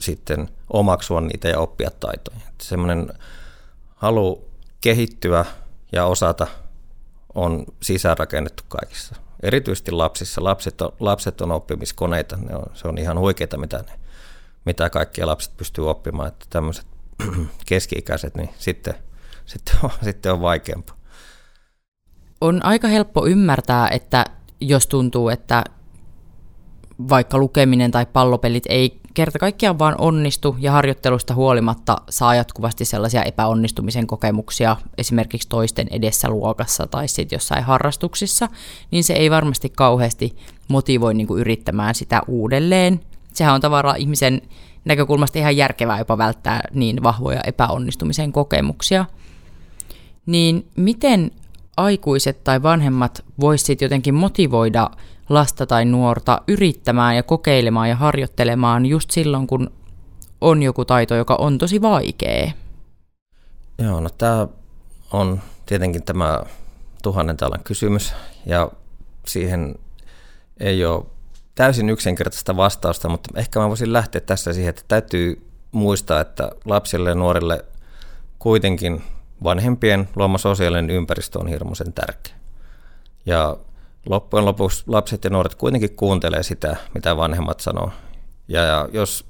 sitten 0.00 0.48
omaksua 0.72 1.20
niitä 1.20 1.48
ja 1.48 1.58
oppia 1.58 1.90
taitoja. 1.90 2.40
Semmoinen 2.60 3.12
halu 3.96 4.50
kehittyä 4.80 5.44
ja 5.92 6.06
osata 6.06 6.46
on 7.34 7.64
sisäänrakennettu 7.82 8.62
kaikissa. 8.68 9.14
Erityisesti 9.42 9.90
lapsissa. 9.90 10.44
Lapset 10.44 10.80
on, 10.80 10.92
lapset 11.00 11.40
on 11.40 11.52
oppimiskoneita. 11.52 12.36
Ne 12.36 12.56
on, 12.56 12.66
se 12.74 12.88
on 12.88 12.98
ihan 12.98 13.18
huikeita, 13.18 13.58
mitä, 13.58 13.76
ne, 13.78 13.92
mitä 14.64 14.90
kaikkia 14.90 15.26
lapset 15.26 15.56
pystyy 15.56 15.90
oppimaan. 15.90 16.28
Että 16.28 16.46
tämmöiset 16.50 16.86
keski-ikäiset, 17.68 18.36
niin 18.36 18.50
sitten, 18.58 18.94
sitten, 19.46 19.74
on, 19.82 19.90
sitten 20.02 20.32
on 20.32 20.40
vaikeampaa. 20.40 20.96
On 22.40 22.64
aika 22.64 22.88
helppo 22.88 23.26
ymmärtää, 23.26 23.88
että 23.88 24.24
jos 24.60 24.86
tuntuu, 24.86 25.28
että 25.28 25.64
vaikka 27.08 27.38
lukeminen 27.38 27.90
tai 27.90 28.06
pallopelit 28.06 28.64
ei 28.68 29.00
kerta 29.16 29.38
kaikkiaan 29.38 29.78
vaan 29.78 29.94
onnistu 29.98 30.56
ja 30.58 30.72
harjoittelusta 30.72 31.34
huolimatta 31.34 31.96
saa 32.10 32.34
jatkuvasti 32.34 32.84
sellaisia 32.84 33.22
epäonnistumisen 33.22 34.06
kokemuksia 34.06 34.76
esimerkiksi 34.98 35.48
toisten 35.48 35.86
edessä 35.90 36.28
luokassa 36.28 36.86
tai 36.86 37.08
sitten 37.08 37.36
jossain 37.36 37.64
harrastuksissa, 37.64 38.48
niin 38.90 39.04
se 39.04 39.12
ei 39.12 39.30
varmasti 39.30 39.68
kauheasti 39.68 40.36
motivoi 40.68 41.14
niin 41.14 41.26
kuin 41.26 41.40
yrittämään 41.40 41.94
sitä 41.94 42.22
uudelleen. 42.28 43.00
Sehän 43.32 43.54
on 43.54 43.60
tavallaan 43.60 43.98
ihmisen 43.98 44.42
näkökulmasta 44.84 45.38
ihan 45.38 45.56
järkevää 45.56 45.98
jopa 45.98 46.18
välttää 46.18 46.60
niin 46.74 47.02
vahvoja 47.02 47.40
epäonnistumisen 47.46 48.32
kokemuksia. 48.32 49.04
Niin 50.26 50.66
miten 50.76 51.30
aikuiset 51.76 52.44
tai 52.44 52.62
vanhemmat 52.62 53.24
voisivat 53.40 53.80
jotenkin 53.80 54.14
motivoida 54.14 54.90
lasta 55.28 55.66
tai 55.66 55.84
nuorta 55.84 56.42
yrittämään 56.48 57.16
ja 57.16 57.22
kokeilemaan 57.22 57.88
ja 57.88 57.96
harjoittelemaan 57.96 58.86
just 58.86 59.10
silloin, 59.10 59.46
kun 59.46 59.70
on 60.40 60.62
joku 60.62 60.84
taito, 60.84 61.14
joka 61.14 61.34
on 61.34 61.58
tosi 61.58 61.82
vaikea? 61.82 62.50
Joo, 63.78 64.00
no 64.00 64.08
tämä 64.18 64.48
on 65.12 65.40
tietenkin 65.66 66.02
tämä 66.02 66.42
tuhannen 67.02 67.36
talan 67.36 67.60
kysymys 67.64 68.12
ja 68.46 68.70
siihen 69.26 69.74
ei 70.60 70.84
ole 70.84 71.04
täysin 71.54 71.90
yksinkertaista 71.90 72.56
vastausta, 72.56 73.08
mutta 73.08 73.30
ehkä 73.34 73.60
mä 73.60 73.68
voisin 73.68 73.92
lähteä 73.92 74.20
tässä 74.20 74.52
siihen, 74.52 74.70
että 74.70 74.82
täytyy 74.88 75.46
muistaa, 75.72 76.20
että 76.20 76.50
lapsille 76.64 77.08
ja 77.08 77.14
nuorille 77.14 77.64
kuitenkin 78.38 79.02
vanhempien 79.44 80.08
luoma 80.16 80.38
sosiaalinen 80.38 80.90
ympäristö 80.90 81.38
on 81.38 81.48
hirmuisen 81.48 81.92
tärkeä. 81.92 82.34
Ja 83.26 83.56
loppujen 84.06 84.44
lopuksi 84.44 84.84
lapset 84.86 85.24
ja 85.24 85.30
nuoret 85.30 85.54
kuitenkin 85.54 85.96
kuuntelee 85.96 86.42
sitä, 86.42 86.76
mitä 86.94 87.16
vanhemmat 87.16 87.60
sanoo. 87.60 87.90
Ja, 88.48 88.88
jos 88.92 89.26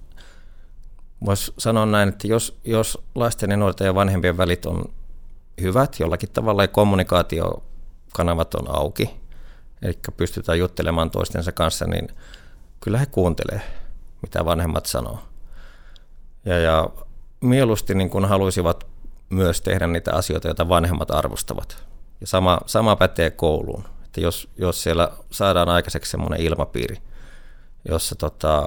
voisi 1.25 1.53
sanoa 1.59 1.87
näin, 1.87 2.09
että 2.09 2.27
jos, 2.27 2.59
jos 2.65 2.99
lasten 3.15 3.51
ja 3.51 3.57
nuorten 3.57 3.85
ja 3.85 3.95
vanhempien 3.95 4.37
välit 4.37 4.67
on 4.67 4.85
hyvät 5.61 6.01
jollakin 6.01 6.31
tavalla 6.31 6.63
ja 6.63 6.69
kommunikaatiokanavat 6.69 8.55
on 8.55 8.77
auki, 8.77 9.11
eli 9.83 9.99
pystytään 10.17 10.59
juttelemaan 10.59 11.11
toistensa 11.11 11.53
kanssa, 11.53 11.87
niin 11.87 12.09
kyllä 12.81 12.99
he 12.99 13.07
kuuntelee, 13.07 13.61
mitä 14.23 14.45
vanhemmat 14.45 14.87
sanoo. 14.87 15.19
Ja, 16.45 16.59
ja 16.59 16.91
mieluusti 17.41 17.95
niin 17.95 18.11
kun 18.11 18.25
haluaisivat 18.25 18.87
myös 19.31 19.61
tehdä 19.61 19.87
niitä 19.87 20.15
asioita, 20.15 20.49
joita 20.49 20.69
vanhemmat 20.69 21.11
arvostavat. 21.11 21.87
Ja 22.21 22.27
sama, 22.27 22.61
sama 22.67 22.97
pätee 22.97 23.31
kouluun 23.31 23.85
että 24.17 24.25
jos, 24.25 24.49
jos 24.59 24.83
siellä 24.83 25.13
saadaan 25.31 25.69
aikaiseksi 25.69 26.11
semmoinen 26.11 26.41
ilmapiiri, 26.41 26.97
jossa 27.89 28.15
tota, 28.15 28.67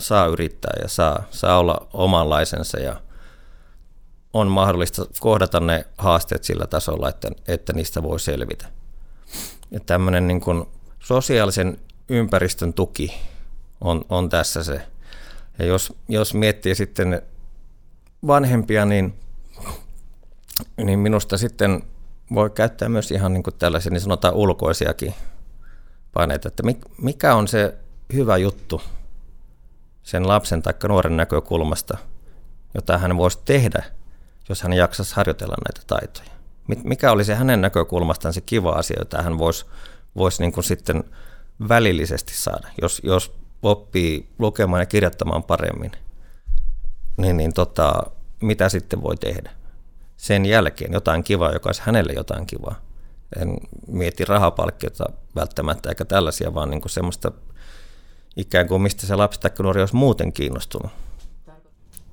saa 0.00 0.26
yrittää 0.26 0.72
ja 0.82 0.88
saa, 0.88 1.22
saa 1.30 1.58
olla 1.58 1.88
omanlaisensa 1.92 2.78
ja 2.78 3.00
on 4.32 4.48
mahdollista 4.48 5.06
kohdata 5.20 5.60
ne 5.60 5.86
haasteet 5.98 6.44
sillä 6.44 6.66
tasolla, 6.66 7.08
että, 7.08 7.30
että 7.48 7.72
niistä 7.72 8.02
voi 8.02 8.20
selvitä. 8.20 8.66
Ja 9.70 9.80
tämmöinen 9.80 10.28
niin 10.28 10.40
kuin 10.40 10.66
sosiaalisen 10.98 11.78
ympäristön 12.08 12.72
tuki 12.72 13.14
on, 13.80 14.04
on 14.08 14.28
tässä 14.28 14.64
se. 14.64 14.86
Ja 15.58 15.64
jos, 15.64 15.92
jos 16.08 16.34
miettii 16.34 16.74
sitten 16.74 17.22
vanhempia, 18.26 18.84
niin, 18.84 19.14
niin 20.76 20.98
minusta 20.98 21.38
sitten 21.38 21.82
voi 22.34 22.50
käyttää 22.50 22.88
myös 22.88 23.10
ihan 23.10 23.32
niin 23.32 23.42
kuin 23.42 23.54
tällaisia 23.58 23.92
niin 23.92 24.00
sanotaan 24.00 24.34
ulkoisiakin 24.34 25.14
paineita, 26.12 26.48
että 26.48 26.62
mikä 26.98 27.34
on 27.34 27.48
se 27.48 27.78
hyvä 28.12 28.36
juttu 28.36 28.82
sen 30.02 30.28
lapsen 30.28 30.62
tai 30.62 30.74
nuoren 30.88 31.16
näkökulmasta, 31.16 31.98
jota 32.74 32.98
hän 32.98 33.16
voisi 33.16 33.38
tehdä, 33.44 33.84
jos 34.48 34.62
hän 34.62 34.72
jaksaisi 34.72 35.16
harjoitella 35.16 35.54
näitä 35.68 35.80
taitoja. 35.86 36.30
Mikä 36.84 37.12
oli 37.12 37.24
se 37.24 37.34
hänen 37.34 37.60
näkökulmastaan 37.60 38.34
se 38.34 38.40
kiva 38.40 38.70
asia, 38.70 38.96
jota 38.98 39.22
hän 39.22 39.38
voisi 39.38 39.66
vois 40.16 40.40
niin 40.40 40.52
kuin 40.52 40.64
sitten 40.64 41.04
välillisesti 41.68 42.36
saada, 42.36 42.68
jos, 42.82 43.00
jos 43.04 43.32
oppii 43.62 44.28
lukemaan 44.38 44.82
ja 44.82 44.86
kirjoittamaan 44.86 45.42
paremmin, 45.42 45.92
niin, 47.16 47.36
niin 47.36 47.54
tota, 47.54 48.02
mitä 48.40 48.68
sitten 48.68 49.02
voi 49.02 49.16
tehdä? 49.16 49.50
Sen 50.20 50.46
jälkeen 50.46 50.92
jotain 50.92 51.24
kivaa, 51.24 51.52
joka 51.52 51.68
olisi 51.68 51.82
hänelle 51.84 52.12
jotain 52.12 52.46
kivaa. 52.46 52.74
En 53.40 53.56
mieti 53.86 54.24
rahapalkkiota 54.24 55.04
välttämättä 55.36 55.88
eikä 55.88 56.04
tällaisia, 56.04 56.54
vaan 56.54 56.70
niin 56.70 56.80
kuin 56.80 56.90
semmoista 56.90 57.32
ikään 58.36 58.68
kuin 58.68 58.82
mistä 58.82 59.06
se 59.06 59.16
lapsi 59.16 59.40
tai 59.40 59.50
nuori 59.62 59.80
olisi 59.80 59.96
muuten 59.96 60.32
kiinnostunut. 60.32 60.92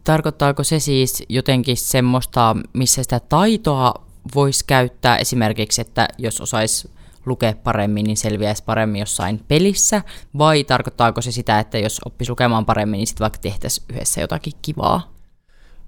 Tarkoittaako 0.03 0.63
se 0.63 0.79
siis 0.79 1.23
jotenkin 1.29 1.77
semmoista, 1.77 2.55
missä 2.73 3.03
sitä 3.03 3.19
taitoa 3.19 3.93
voisi 4.35 4.65
käyttää 4.65 5.17
esimerkiksi, 5.17 5.81
että 5.81 6.07
jos 6.17 6.41
osaisi 6.41 6.91
lukea 7.25 7.53
paremmin, 7.63 8.03
niin 8.03 8.17
selviäisi 8.17 8.63
paremmin 8.63 8.99
jossain 8.99 9.43
pelissä, 9.47 10.01
vai 10.37 10.63
tarkoittaako 10.63 11.21
se 11.21 11.31
sitä, 11.31 11.59
että 11.59 11.77
jos 11.77 12.01
oppisi 12.05 12.31
lukemaan 12.31 12.65
paremmin, 12.65 12.97
niin 12.97 13.07
sitten 13.07 13.25
vaikka 13.25 13.39
tehtäisiin 13.39 13.85
yhdessä 13.89 14.21
jotakin 14.21 14.53
kivaa? 14.61 15.13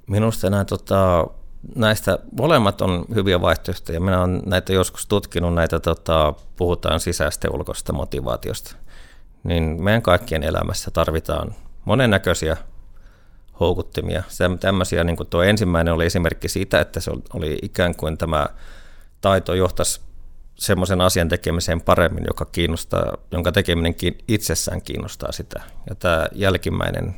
Minusta 0.07 0.49
nämä, 0.49 0.65
tota, 0.65 1.27
näistä 1.75 2.19
molemmat 2.37 2.81
on 2.81 3.05
hyviä 3.15 3.41
vaihtoehtoja. 3.41 3.99
Minä 3.99 4.21
olen 4.21 4.41
näitä 4.45 4.73
joskus 4.73 5.05
tutkinut, 5.05 5.53
näitä 5.53 5.79
tota, 5.79 6.33
puhutaan 6.55 6.99
sisäistä 6.99 7.47
ja 7.47 7.51
ulkoista 7.51 7.93
motivaatiosta. 7.93 8.75
Niin 9.43 9.83
meidän 9.83 10.01
kaikkien 10.01 10.43
elämässä 10.43 10.91
tarvitaan 10.91 11.55
monennäköisiä 11.85 12.57
houkuttimia. 13.59 14.23
Tämmöisiä, 14.59 15.03
niin 15.03 15.17
kuin 15.17 15.29
tuo 15.29 15.43
ensimmäinen 15.43 15.93
oli 15.93 16.05
esimerkki 16.05 16.47
siitä, 16.47 16.81
että 16.81 16.99
se 16.99 17.11
oli 17.33 17.59
ikään 17.61 17.95
kuin 17.95 18.17
tämä 18.17 18.47
taito 19.21 19.53
johtaisi 19.53 20.01
semmoisen 20.55 21.01
asian 21.01 21.29
tekemiseen 21.29 21.81
paremmin, 21.81 22.23
joka 22.27 22.45
kiinnostaa, 22.45 23.17
jonka 23.31 23.51
tekeminen 23.51 23.95
itsessään 24.27 24.81
kiinnostaa 24.81 25.31
sitä. 25.31 25.61
Ja 25.89 25.95
tämä 25.95 26.27
jälkimmäinen 26.31 27.15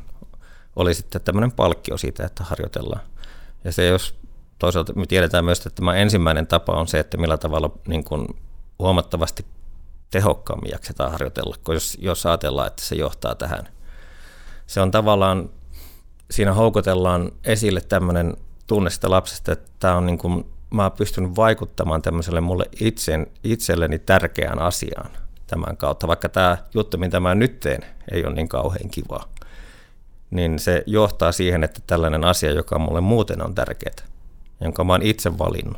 oli 0.75 0.93
sitten 0.93 1.21
tämmöinen 1.21 1.51
palkkio 1.51 1.97
siitä, 1.97 2.25
että 2.25 2.43
harjoitellaan. 2.43 3.01
Ja 3.63 3.71
se 3.71 3.87
jos 3.87 4.21
toisaalta 4.61 4.93
me 4.93 5.05
tiedetään 5.05 5.45
myös, 5.45 5.57
että 5.57 5.69
tämä 5.69 5.95
ensimmäinen 5.95 6.47
tapa 6.47 6.73
on 6.73 6.87
se, 6.87 6.99
että 6.99 7.17
millä 7.17 7.37
tavalla 7.37 7.71
niin 7.87 8.03
kuin 8.03 8.27
huomattavasti 8.79 9.45
tehokkaammin 10.11 10.71
jaksetaan 10.71 11.11
harjoitella, 11.11 11.55
kun 11.63 11.73
jos, 11.73 11.97
jos 12.01 12.25
ajatellaan, 12.25 12.67
että 12.67 12.81
se 12.81 12.95
johtaa 12.95 13.35
tähän. 13.35 13.67
Se 14.67 14.81
on 14.81 14.91
tavallaan, 14.91 15.49
siinä 16.31 16.53
houkutellaan 16.53 17.31
esille 17.43 17.81
tämmöinen 17.81 18.37
tunne 18.67 18.89
sitä 18.89 19.09
lapsesta, 19.09 19.51
että 19.51 19.71
tämä 19.79 19.95
on 19.95 20.05
niin 20.05 20.17
kuin 20.17 20.45
mä 20.69 20.83
oon 20.83 20.91
pystynyt 20.91 21.35
vaikuttamaan 21.35 22.01
tämmöiselle 22.01 22.41
mulle 22.41 22.65
itsen, 22.79 23.27
itselleni 23.43 23.99
tärkeään 23.99 24.59
asiaan 24.59 25.11
tämän 25.47 25.77
kautta, 25.77 26.07
vaikka 26.07 26.29
tämä 26.29 26.57
juttu, 26.73 26.97
mitä 26.97 27.19
mä 27.19 27.35
nyt 27.35 27.59
teen, 27.59 27.85
ei 28.11 28.25
ole 28.25 28.35
niin 28.35 28.49
kauhean 28.49 28.89
kiva, 28.89 29.27
niin 30.31 30.59
se 30.59 30.83
johtaa 30.85 31.31
siihen, 31.31 31.63
että 31.63 31.81
tällainen 31.87 32.23
asia, 32.23 32.51
joka 32.51 32.79
mulle 32.79 33.01
muuten 33.01 33.45
on 33.45 33.55
tärkeää, 33.55 34.11
jonka 34.61 34.83
mä 34.83 34.93
oon 34.93 35.01
itse 35.01 35.37
valinnut, 35.37 35.77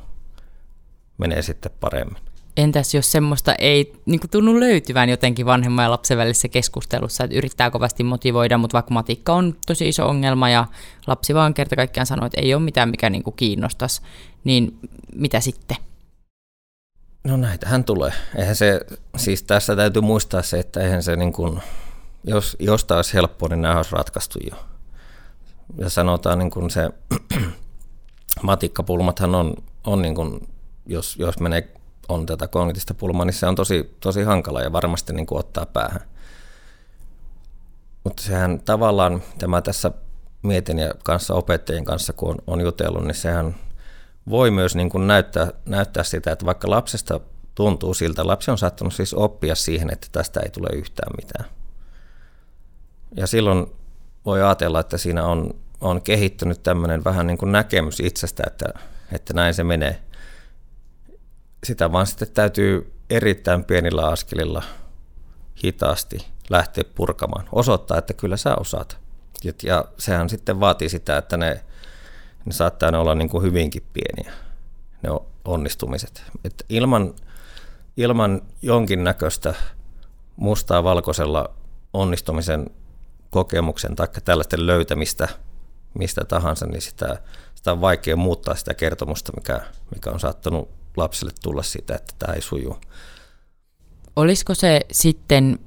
menee 1.18 1.42
sitten 1.42 1.72
paremmin. 1.80 2.18
Entäs 2.58 2.94
jos 2.94 3.12
semmoista 3.12 3.56
ei 3.56 3.94
niin 4.06 4.20
tunnu 4.32 4.60
löytyvän 4.60 5.10
jotenkin 5.10 5.46
vanhemman 5.46 5.84
ja 5.84 5.92
lapsen 5.92 6.18
välisessä 6.18 6.48
keskustelussa, 6.48 7.24
että 7.24 7.38
yrittää 7.38 7.72
kovasti 7.72 8.04
motivoida, 8.04 8.58
mutta 8.58 8.74
vaikka 8.74 8.94
matikka 8.94 9.34
on 9.34 9.56
tosi 9.68 9.90
iso 9.90 10.08
ongelma 10.08 10.50
ja 10.50 10.66
lapsi 11.08 11.34
vaan 11.34 11.54
kerta 11.54 11.76
kaikkiaan 11.76 12.08
sanoo, 12.08 12.26
että 12.26 12.42
ei 12.42 12.54
ole 12.54 12.64
mitään, 12.64 12.90
mikä 12.90 13.10
niin 13.10 13.24
kuin 13.24 13.36
kiinnostaisi, 13.36 14.02
niin 14.44 14.80
mitä 15.16 15.40
sitten? 15.40 15.78
No 17.24 17.38
näitähän 17.38 17.84
tulee. 17.84 18.14
Eihän 18.36 18.56
se, 18.56 18.80
siis 19.18 19.44
tässä 19.44 19.76
täytyy 19.76 20.02
muistaa 20.02 20.42
se, 20.42 20.60
että 20.60 20.82
eihän 20.82 21.04
se 21.04 21.16
niin 21.16 21.34
kuin, 21.34 21.60
jos, 22.24 22.58
jos 22.60 22.86
olisi 22.90 23.14
helppoa, 23.14 23.50
niin 23.50 23.62
nämä 23.62 23.78
olisi 23.78 23.92
ratkaistu 23.92 24.40
jo. 24.52 24.58
Ja 25.78 25.90
sanotaan 25.90 26.40
niin 26.40 26.52
kuin 26.52 26.70
se, 26.70 26.90
matikkapulmathan 28.42 29.36
on, 29.36 29.54
on 29.84 30.02
niin 30.02 30.16
kuin, 30.16 30.48
jos, 30.86 31.16
jos 31.20 31.40
menee 31.40 31.74
on 32.10 32.26
tätä 32.26 32.48
kognitista 32.48 32.94
pulmaa, 32.94 33.26
niin 33.26 33.34
se 33.34 33.48
on 33.48 33.56
tosi, 33.56 33.96
tosi 34.00 34.24
hankala 34.24 34.62
ja 34.62 34.72
varmasti 34.72 35.14
niin 35.14 35.26
kuin 35.26 35.40
ottaa 35.40 35.66
päähän. 35.66 36.02
Mutta 38.04 38.24
sehän 38.24 38.62
tavallaan, 38.66 39.24
tämä 39.40 39.62
tässä 39.62 39.92
mietin 40.44 40.80
ja 40.80 40.94
kanssa 41.04 41.34
opettajien 41.34 41.86
kanssa, 41.86 42.14
kun 42.14 42.30
on, 42.30 42.38
on 42.48 42.62
jutellut, 42.62 43.04
niin 43.04 43.16
sehän 43.16 43.56
voi 44.30 44.52
myös 44.52 44.76
niin 44.76 44.90
kuin 44.90 45.08
näyttää, 45.08 45.48
näyttää 45.66 46.04
sitä, 46.04 46.32
että 46.32 46.46
vaikka 46.46 46.70
lapsesta 46.70 47.20
tuntuu 47.56 47.94
siltä, 47.94 48.28
lapsi 48.28 48.52
on 48.52 48.58
saattanut 48.58 48.94
siis 48.94 49.14
oppia 49.14 49.56
siihen, 49.56 49.94
että 49.94 50.08
tästä 50.12 50.40
ei 50.40 50.50
tule 50.50 50.68
yhtään 50.74 51.14
mitään. 51.18 51.46
Ja 53.16 53.28
silloin 53.28 53.68
voi 54.26 54.44
ajatella, 54.44 54.80
että 54.80 54.98
siinä 54.98 55.26
on, 55.26 55.56
on 55.84 56.02
kehittynyt 56.02 56.64
tämmöinen 56.64 57.04
vähän 57.04 57.28
niin 57.28 57.38
kuin 57.38 57.52
näkemys 57.52 58.00
itsestä, 58.00 58.44
että, 58.48 58.66
että 59.12 59.34
näin 59.34 59.54
se 59.54 59.64
menee– 59.64 60.00
sitä 61.64 61.92
vaan 61.92 62.08
sitten 62.08 62.32
täytyy 62.34 62.94
erittäin 63.10 63.64
pienillä 63.64 64.08
askelilla 64.08 64.64
hitaasti 65.64 66.28
lähteä 66.50 66.84
purkamaan. 66.96 67.50
Osoittaa, 67.52 67.98
että 67.98 68.14
kyllä 68.14 68.38
sä 68.38 68.56
osaat. 68.56 68.98
Ja 69.64 69.86
sehän 69.98 70.30
sitten 70.30 70.60
vaatii 70.60 70.90
sitä, 70.90 71.18
että 71.18 71.38
ne, 71.38 71.64
ne 72.46 72.52
saattaa 72.52 72.92
ne 72.92 72.98
olla 72.98 73.16
niin 73.16 73.30
kuin 73.30 73.44
hyvinkin 73.44 73.84
pieniä, 73.94 74.34
ne 75.04 75.10
onnistumiset. 75.46 76.24
Et 76.44 76.66
ilman, 76.70 77.14
ilman 77.98 78.42
jonkinnäköistä 78.62 79.54
mustaa 80.36 80.84
valkoisella 80.84 81.50
onnistumisen 81.94 82.70
kokemuksen 83.30 83.96
tai 83.96 84.08
tällaisten 84.26 84.68
löytämistä 84.68 85.28
mistä 85.94 86.26
tahansa, 86.26 86.66
niin 86.66 86.82
sitä, 86.82 87.18
sitä 87.56 87.72
on 87.72 87.82
vaikea 87.82 88.16
muuttaa 88.16 88.56
sitä 88.56 88.74
kertomusta, 88.74 89.32
mikä, 89.36 89.62
mikä 89.94 90.12
on 90.12 90.20
saattanut 90.20 90.70
lapselle 90.98 91.32
tulla 91.44 91.64
siitä, 91.64 91.96
että 91.96 92.14
tämä 92.20 92.34
ei 92.34 92.42
suju. 92.42 92.78
Olisiko 94.16 94.56
se 94.56 94.82
sitten 94.92 95.60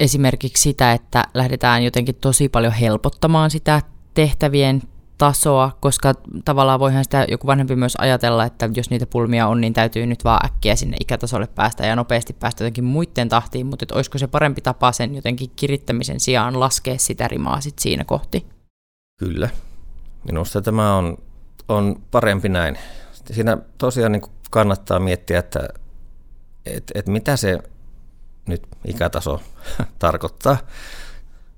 esimerkiksi 0.00 0.62
sitä, 0.62 0.92
että 0.92 1.24
lähdetään 1.34 1.84
jotenkin 1.84 2.14
tosi 2.14 2.48
paljon 2.48 2.72
helpottamaan 2.72 3.50
sitä 3.50 3.82
tehtävien 4.14 4.82
tasoa, 5.18 5.76
koska 5.80 6.14
tavallaan 6.44 6.80
voihan 6.80 7.04
sitä 7.04 7.26
joku 7.30 7.46
vanhempi 7.46 7.76
myös 7.76 7.94
ajatella, 7.98 8.44
että 8.44 8.70
jos 8.74 8.90
niitä 8.90 9.06
pulmia 9.06 9.46
on, 9.46 9.60
niin 9.60 9.72
täytyy 9.72 10.06
nyt 10.06 10.24
vaan 10.24 10.46
äkkiä 10.46 10.76
sinne 10.76 10.96
ikätasolle 11.00 11.46
päästä 11.46 11.86
ja 11.86 11.96
nopeasti 11.96 12.32
päästä 12.32 12.64
jotenkin 12.64 12.84
muiden 12.84 13.28
tahtiin, 13.28 13.66
mutta 13.66 13.86
olisiko 13.94 14.18
se 14.18 14.26
parempi 14.26 14.60
tapa 14.60 14.92
sen 14.92 15.14
jotenkin 15.14 15.50
kirittämisen 15.56 16.20
sijaan 16.20 16.60
laskea 16.60 16.98
sitä 16.98 17.28
rimaa 17.28 17.60
sit 17.60 17.78
siinä 17.78 18.04
kohti? 18.04 18.46
Kyllä. 19.22 19.48
Minusta 20.24 20.62
tämä 20.62 20.96
on, 20.96 21.18
on 21.68 22.02
parempi 22.10 22.48
näin 22.48 22.78
siinä 23.30 23.58
tosiaan 23.78 24.12
niin 24.12 24.22
kannattaa 24.50 25.00
miettiä, 25.00 25.38
että 25.38 25.68
et, 26.66 26.92
et 26.94 27.06
mitä 27.06 27.36
se 27.36 27.58
nyt 28.46 28.62
ikätaso 28.84 29.40
tarkoittaa, 29.98 30.56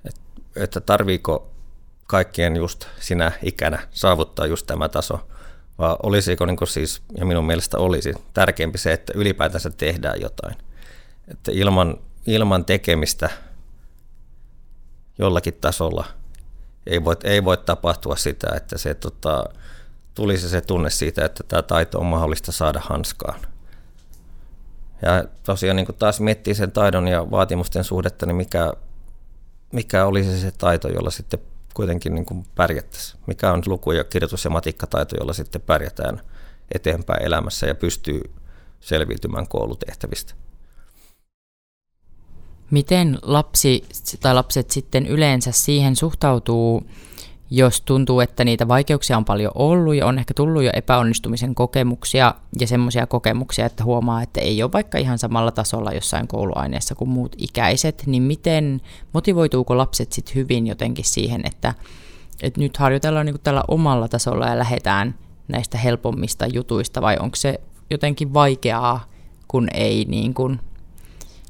et, 0.05 0.20
että 0.57 0.81
tarviiko 0.81 1.50
kaikkien 2.07 2.57
just 2.57 2.87
sinä 3.00 3.33
ikänä 3.42 3.88
saavuttaa 3.90 4.46
just 4.46 4.66
tämä 4.66 4.88
taso, 4.88 5.29
vai 5.79 5.96
olisiko 6.03 6.46
niin 6.46 6.59
siis, 6.64 7.03
ja 7.18 7.27
minun 7.27 7.46
mielestä 7.46 7.79
olisi 7.79 8.14
tärkeämpi 8.35 8.79
se, 8.79 8.92
että 8.92 9.12
ylipäätänsä 9.16 9.70
tehdään 9.70 10.20
jotain. 10.20 10.55
Että 11.29 11.53
ilman, 11.53 11.98
ilman 12.27 12.64
tekemistä 12.64 13.31
jollakin 15.18 15.55
tasolla 15.55 16.05
ei 16.87 17.05
voi, 17.05 17.16
ei 17.25 17.44
voi 17.44 17.57
tapahtua 17.57 18.16
sitä, 18.16 18.47
että 18.57 18.79
se 18.79 18.94
tota, 18.94 19.44
tulisi 20.14 20.49
se 20.49 20.61
tunne 20.61 20.90
siitä, 20.90 21.25
että 21.25 21.44
tämä 21.49 21.62
taito 21.62 21.99
on 21.99 22.07
mahdollista 22.07 22.53
saada 22.53 22.81
hanskaan. 22.85 23.40
Ja 25.03 25.25
tosiaan 25.42 25.77
niin 25.77 25.87
taas 25.99 26.20
miettii 26.20 26.55
sen 26.55 26.73
taidon 26.73 27.09
ja 27.09 27.31
vaatimusten 27.31 27.85
suhdetta, 27.85 28.27
niin 28.27 28.37
mikä, 28.37 28.73
mikä 29.73 30.07
olisi 30.07 30.40
se 30.40 30.51
taito, 30.51 30.88
jolla 30.88 31.11
sitten 31.11 31.40
kuitenkin 31.75 32.14
niin 32.14 32.27
kuin 32.27 32.47
pärjättäisiin. 32.55 33.20
Mikä 33.27 33.53
on 33.53 33.62
luku- 33.66 33.92
ja 33.92 34.05
kirjoitus- 34.05 34.44
ja 34.44 34.51
matikkataito, 34.51 35.16
jolla 35.16 35.33
sitten 35.33 35.61
pärjätään 35.61 36.20
eteenpäin 36.75 37.23
elämässä 37.23 37.66
ja 37.66 37.75
pystyy 37.75 38.20
selviytymään 38.81 39.49
koulutehtävistä. 39.49 40.35
Miten 42.74 43.18
lapsi 43.22 43.84
tai 44.20 44.34
lapset 44.34 44.70
sitten 44.70 45.06
yleensä 45.06 45.52
siihen 45.52 45.96
suhtautuu, 45.96 46.82
jos 47.50 47.80
tuntuu, 47.80 48.20
että 48.20 48.44
niitä 48.44 48.68
vaikeuksia 48.68 49.16
on 49.16 49.24
paljon 49.24 49.52
ollut 49.54 49.94
ja 49.94 50.06
on 50.06 50.18
ehkä 50.18 50.34
tullut 50.34 50.62
jo 50.62 50.70
epäonnistumisen 50.74 51.54
kokemuksia 51.54 52.34
ja 52.60 52.66
semmoisia 52.66 53.06
kokemuksia, 53.06 53.66
että 53.66 53.84
huomaa, 53.84 54.22
että 54.22 54.40
ei 54.40 54.62
ole 54.62 54.72
vaikka 54.72 54.98
ihan 54.98 55.18
samalla 55.18 55.50
tasolla 55.50 55.92
jossain 55.92 56.28
kouluaineessa 56.28 56.94
kuin 56.94 57.08
muut 57.08 57.34
ikäiset, 57.38 58.02
niin 58.06 58.22
miten 58.22 58.80
motivoituuko 59.12 59.78
lapset 59.78 60.12
sitten 60.12 60.34
hyvin 60.34 60.66
jotenkin 60.66 61.04
siihen, 61.04 61.46
että, 61.46 61.74
että 62.42 62.60
nyt 62.60 62.76
harjoitellaan 62.76 63.26
niin 63.26 63.37
tällä 63.42 63.64
omalla 63.68 64.08
tasolla 64.08 64.46
ja 64.46 64.58
lähdetään 64.58 65.14
näistä 65.48 65.78
helpommista 65.78 66.46
jutuista 66.46 67.02
vai 67.02 67.16
onko 67.20 67.37
se 67.37 67.60
jotenkin 67.90 68.34
vaikeaa, 68.34 69.04
kun 69.48 69.68
ei 69.74 70.04
niin 70.08 70.34
kuin 70.34 70.60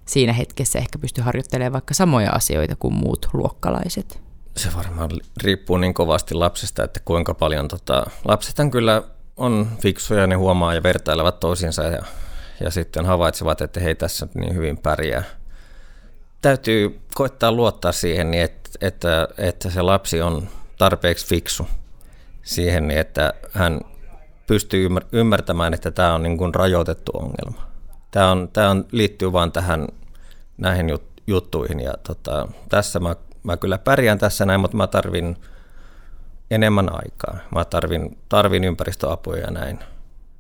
siinä 0.07 0.33
hetkessä 0.33 0.79
ehkä 0.79 0.99
pysty 0.99 1.21
harjoittelemaan 1.21 1.73
vaikka 1.73 1.95
samoja 1.95 2.31
asioita 2.31 2.77
kuin 2.77 2.95
muut 2.95 3.29
luokkalaiset? 3.33 4.21
Se 4.57 4.69
varmaan 4.77 5.11
riippuu 5.43 5.77
niin 5.77 5.95
kovasti 5.95 6.35
lapsesta, 6.35 6.85
että 6.85 7.01
kuinka 7.05 7.35
paljon 7.35 7.69
tota, 7.69 8.07
lapsethan 8.25 8.71
kyllä 8.71 9.03
on 9.37 9.69
fiksuja, 9.83 10.27
ne 10.27 10.35
huomaa 10.35 10.75
ja 10.75 10.83
vertailevat 10.83 11.41
toisiinsa 11.41 11.83
ja, 11.83 12.03
ja 12.61 12.71
sitten 12.71 13.07
havaitsevat, 13.07 13.61
että 13.61 13.81
hei 13.81 13.95
tässä 13.95 14.29
niin 14.35 14.55
hyvin 14.55 14.79
pärjää. 14.79 15.23
Täytyy 16.43 17.01
koittaa 17.15 17.53
luottaa 17.53 17.93
siihen, 17.93 18.31
niin 18.31 18.43
että, 18.43 18.71
että, 18.81 19.29
että 19.39 19.71
se 19.71 19.83
lapsi 19.83 20.21
on 20.21 20.49
tarpeeksi 20.79 21.27
fiksu 21.27 21.67
siihen, 22.43 22.89
niin 22.89 23.01
että 23.01 23.35
hän 23.53 23.81
pystyy 24.47 24.89
ymmärtämään, 25.13 25.75
että 25.75 25.91
tämä 25.91 26.15
on 26.15 26.23
niin 26.23 26.39
kuin 26.39 26.55
rajoitettu 26.55 27.13
ongelma. 27.15 27.74
Tämä, 28.15 28.31
on, 28.31 28.49
tämä 28.53 28.71
on, 28.71 28.85
liittyy 28.93 29.33
vain 29.33 29.53
tähän 29.53 29.89
näihin 30.59 30.99
juttuihin 31.27 31.81
ja 31.81 31.93
tota, 32.03 32.49
tässä 32.69 33.01
mä, 33.01 33.17
mä 33.43 33.57
kyllä 33.57 33.79
pärjään 33.79 34.19
tässä 34.19 34.47
näin, 34.47 34.61
mutta 34.61 34.77
mä 34.77 34.87
tarvin 34.87 35.37
enemmän 36.51 36.89
aikaa. 36.93 37.39
Mä 37.55 37.65
tarvin, 37.65 38.19
tarvin 38.29 38.65
ympäristöapuja 38.65 39.41
ja 39.41 39.51
näin. 39.51 39.79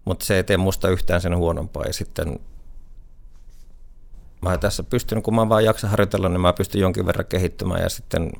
Mutta 0.05 0.25
se 0.25 0.37
ei 0.37 0.45
tee 0.45 0.57
musta 0.57 0.89
yhtään 0.89 1.21
sen 1.21 1.37
huonompaa. 1.37 1.85
Ja 1.87 1.93
sitten 1.93 2.39
mä 4.43 4.59
tässä 4.59 4.83
pystyn, 4.83 5.23
kun 5.23 5.35
mä 5.35 5.49
vaan 5.49 5.65
jaksa 5.65 5.89
harjoitella, 5.89 6.29
niin 6.29 6.41
mä 6.41 6.53
pystyn 6.53 6.81
jonkin 6.81 7.07
verran 7.07 7.27
kehittymään 7.27 7.83
ja 7.83 7.89
sitten 7.89 8.31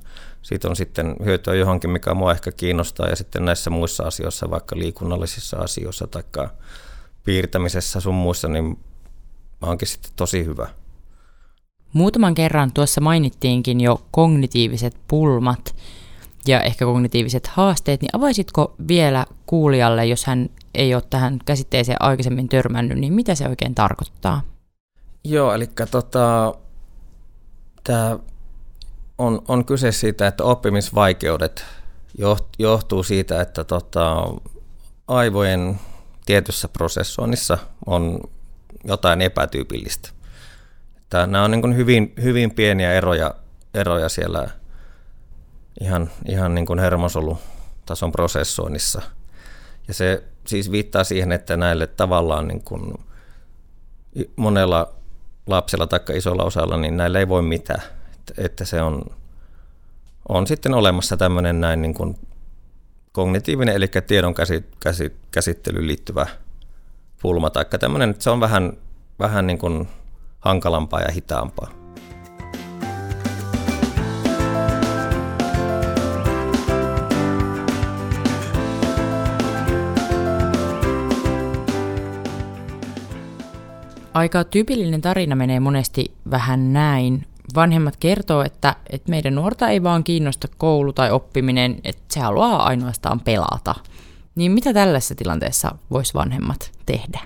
siitä 0.43 0.69
on 0.69 0.77
sitten 0.77 1.17
hyötyä 1.25 1.55
johonkin, 1.55 1.91
mikä 1.91 2.15
mua 2.15 2.33
ehkä 2.33 2.53
kiinnostaa 2.53 3.09
ja 3.09 3.17
sitten 3.17 3.45
näissä 3.45 3.71
muissa 3.71 4.05
asioissa, 4.05 4.51
vaikka 4.51 4.79
liikunnallisissa 4.79 5.57
asioissa 5.57 6.07
tai 6.07 6.23
piirtämisessä 7.25 8.01
sun 8.01 8.15
muissa, 8.15 8.49
niin 8.49 8.79
mä 9.65 9.69
oonkin 9.69 9.89
sitten 9.89 10.13
tosi 10.17 10.45
hyvä. 10.45 10.69
Muutaman 11.93 12.35
kerran 12.35 12.73
tuossa 12.73 13.01
mainittiinkin 13.01 13.81
jo 13.81 14.03
kognitiiviset 14.11 14.97
pulmat 15.09 15.77
ja 16.47 16.61
ehkä 16.61 16.85
kognitiiviset 16.85 17.47
haasteet, 17.47 18.03
niin 18.03 18.17
avaisitko 18.17 18.75
vielä 18.89 19.27
kuulijalle, 19.47 20.07
jos 20.07 20.27
hän 20.27 20.51
ei 20.75 20.95
ole 20.95 21.03
tähän 21.11 21.39
käsitteeseen 21.45 22.03
aikaisemmin 22.03 22.49
törmännyt, 22.49 22.99
niin 22.99 23.13
mitä 23.13 23.35
se 23.35 23.49
oikein 23.49 23.75
tarkoittaa? 23.75 24.43
Joo, 25.25 25.55
eli 25.55 25.69
tota, 25.91 26.55
tämä 27.85 28.19
on, 29.19 29.43
on 29.49 29.65
kyse 29.65 29.93
siitä, 29.93 30.27
että 30.27 30.45
oppimisvaikeudet 30.45 31.65
johtuu 32.59 33.03
siitä, 33.03 33.41
että 33.41 33.65
tota, 33.65 34.25
aivojen 35.09 35.81
tietyssä 36.27 36.69
prosessoinnissa 36.69 37.59
on 37.87 38.21
jotain 38.85 39.23
epätyypillistä. 39.23 40.11
Että 40.97 41.27
nämä 41.27 41.45
on 41.45 41.51
niin 41.51 41.77
hyvin, 41.77 42.13
hyvin 42.23 42.51
pieniä 42.51 42.93
eroja, 42.93 43.35
eroja 43.75 44.09
siellä 44.09 44.51
ihan, 45.81 46.11
ihan 46.29 46.55
niin 46.55 46.67
kuin 46.67 46.79
hermosolutason 46.79 48.13
prosessoinnissa. 48.13 49.03
Ja 49.89 49.95
se 49.95 50.25
siis 50.47 50.71
viittaa 50.71 51.05
siihen, 51.05 51.33
että 51.33 51.57
näille 51.57 51.87
tavallaan 51.87 52.49
niin 52.49 52.63
kuin 52.63 52.95
monella 54.37 54.95
lapsella 55.47 55.87
tai 55.87 56.01
isolla 56.15 56.45
osalla, 56.45 56.77
niin 56.77 56.97
näillä 56.97 57.19
ei 57.19 57.29
voi 57.29 57.43
mitään. 57.43 57.83
Että, 58.39 58.65
se 58.65 58.83
on, 58.83 59.03
on 60.29 60.47
sitten 60.47 60.75
olemassa 60.75 61.17
tämmöinen 61.17 61.61
näin 61.61 61.83
niin 61.83 61.95
kuin 61.95 62.19
kognitiivinen, 63.13 63.75
eli 63.75 63.89
tiedon 64.07 64.35
käsit, 64.35 64.67
käsit, 64.81 65.17
käsittelyyn 65.31 65.87
liittyvä 65.87 66.27
pulma, 67.25 67.51
tai 67.51 67.65
tämmöinen, 67.81 68.11
että 68.11 68.23
se 68.23 68.31
on 68.31 68.41
vähän, 68.41 68.73
vähän 69.19 69.47
niin 69.47 69.59
kuin 69.59 69.89
hankalampaa 70.41 71.01
ja 71.01 71.13
hitaampaa. 71.13 71.69
Aika 84.15 84.45
tyypillinen 84.45 85.01
tarina 85.01 85.37
menee 85.37 85.61
monesti 85.61 86.15
vähän 86.31 86.73
näin. 86.73 87.27
Vanhemmat 87.55 87.97
kertoo, 87.97 88.43
että, 88.43 88.77
että 88.91 89.11
meidän 89.11 89.35
nuorta 89.35 89.69
ei 89.69 89.83
vaan 89.83 90.05
kiinnosta 90.05 90.49
koulu 90.59 90.93
tai 90.93 91.11
oppiminen, 91.11 91.81
että 91.85 92.15
se 92.15 92.21
haluaa 92.21 92.67
ainoastaan 92.67 93.21
pelata. 93.21 93.75
Niin 94.35 94.53
mitä 94.53 94.73
tällaisessa 94.73 95.15
tilanteessa 95.15 95.77
voisi 95.91 96.15
vanhemmat 96.15 96.73
tehdä? 96.87 97.21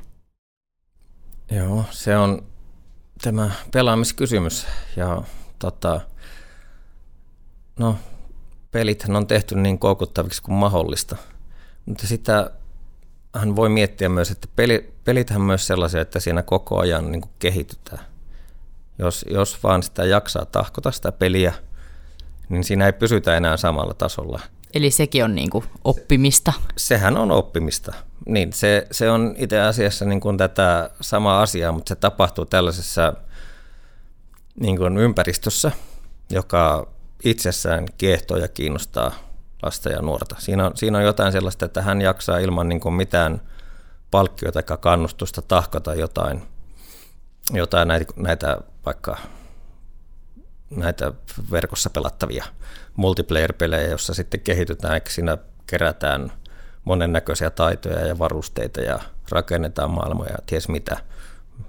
Joo, 1.50 1.84
se 1.90 2.16
on 2.16 2.42
tämä 3.22 3.50
pelaamiskysymys. 3.72 4.66
Ja 4.96 5.22
tota, 5.58 6.00
no, 7.78 7.96
pelit 8.70 9.04
on 9.08 9.26
tehty 9.26 9.54
niin 9.54 9.78
koukuttaviksi 9.78 10.42
kuin 10.42 10.54
mahdollista. 10.54 11.16
Mutta 11.86 12.06
sitä 12.06 12.50
hän 13.34 13.56
voi 13.56 13.68
miettiä 13.68 14.08
myös, 14.08 14.30
että 14.30 14.48
peli, 14.56 14.94
pelithän 15.04 15.40
myös 15.40 15.66
sellaisia, 15.66 16.00
että 16.00 16.20
siinä 16.20 16.42
koko 16.42 16.78
ajan 16.78 17.12
niin 17.12 17.20
kuin 17.20 17.32
kehitytään. 17.38 18.04
Jos, 18.98 19.24
jos 19.30 19.62
vaan 19.62 19.82
sitä 19.82 20.04
jaksaa 20.04 20.44
tahkota 20.44 20.90
sitä 20.90 21.12
peliä, 21.12 21.54
niin 22.48 22.64
siinä 22.64 22.86
ei 22.86 22.92
pysytä 22.92 23.36
enää 23.36 23.56
samalla 23.56 23.94
tasolla. 23.94 24.40
Eli 24.74 24.90
sekin 24.90 25.24
on 25.24 25.34
niin 25.34 25.50
kuin 25.50 25.64
oppimista? 25.84 26.52
Sehän 26.76 27.16
on 27.16 27.30
oppimista. 27.30 27.92
Niin, 28.26 28.52
se, 28.52 28.86
se 28.90 29.10
on 29.10 29.34
itse 29.38 29.60
asiassa 29.60 30.04
niin 30.04 30.20
kuin 30.20 30.36
tätä 30.36 30.90
samaa 31.00 31.42
asiaa, 31.42 31.72
mutta 31.72 31.88
se 31.88 31.96
tapahtuu 31.96 32.44
tällaisessa 32.44 33.12
niin 34.60 34.76
kuin 34.76 34.98
ympäristössä, 34.98 35.72
joka 36.30 36.88
itsessään 37.24 37.86
kiehtoo 37.98 38.36
ja 38.36 38.48
kiinnostaa 38.48 39.12
lasta 39.62 39.88
ja 39.88 40.02
nuorta. 40.02 40.36
Siinä 40.38 40.66
on, 40.66 40.72
siinä 40.74 40.98
on 40.98 41.04
jotain 41.04 41.32
sellaista, 41.32 41.64
että 41.64 41.82
hän 41.82 42.00
jaksaa 42.00 42.38
ilman 42.38 42.68
niin 42.68 42.80
kuin 42.80 42.94
mitään 42.94 43.40
palkkiota 44.10 44.62
tai 44.62 44.76
kannustusta 44.76 45.42
tahkata 45.42 45.94
jotain, 45.94 46.42
jotain 47.52 47.88
näitä, 47.88 48.12
näitä 48.16 48.58
vaikka 48.86 49.16
näitä 50.70 51.12
verkossa 51.50 51.90
pelattavia 51.90 52.44
multiplayer-pelejä, 52.96 53.88
jossa 53.88 54.14
sitten 54.14 54.40
kehitytään, 54.40 55.00
siinä 55.08 55.38
kerätään 55.66 56.32
monennäköisiä 56.84 57.50
taitoja 57.50 58.06
ja 58.06 58.18
varusteita 58.18 58.80
ja 58.80 58.98
rakennetaan 59.30 59.90
maailmoja 59.90 60.30
ja 60.30 60.38
ties 60.46 60.68
mitä. 60.68 60.96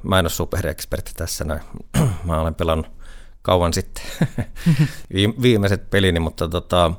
Mä 0.03 0.19
en 0.19 0.23
ole 0.25 0.29
superekspertti 0.29 1.11
tässä 1.15 1.43
näin. 1.43 1.61
Mä 2.25 2.41
olen 2.41 2.55
pelannut 2.55 2.87
kauan 3.41 3.73
sitten 3.73 4.03
viimeiset 5.41 5.89
pelini, 5.89 6.19
mutta 6.19 6.47
tota, 6.47 6.91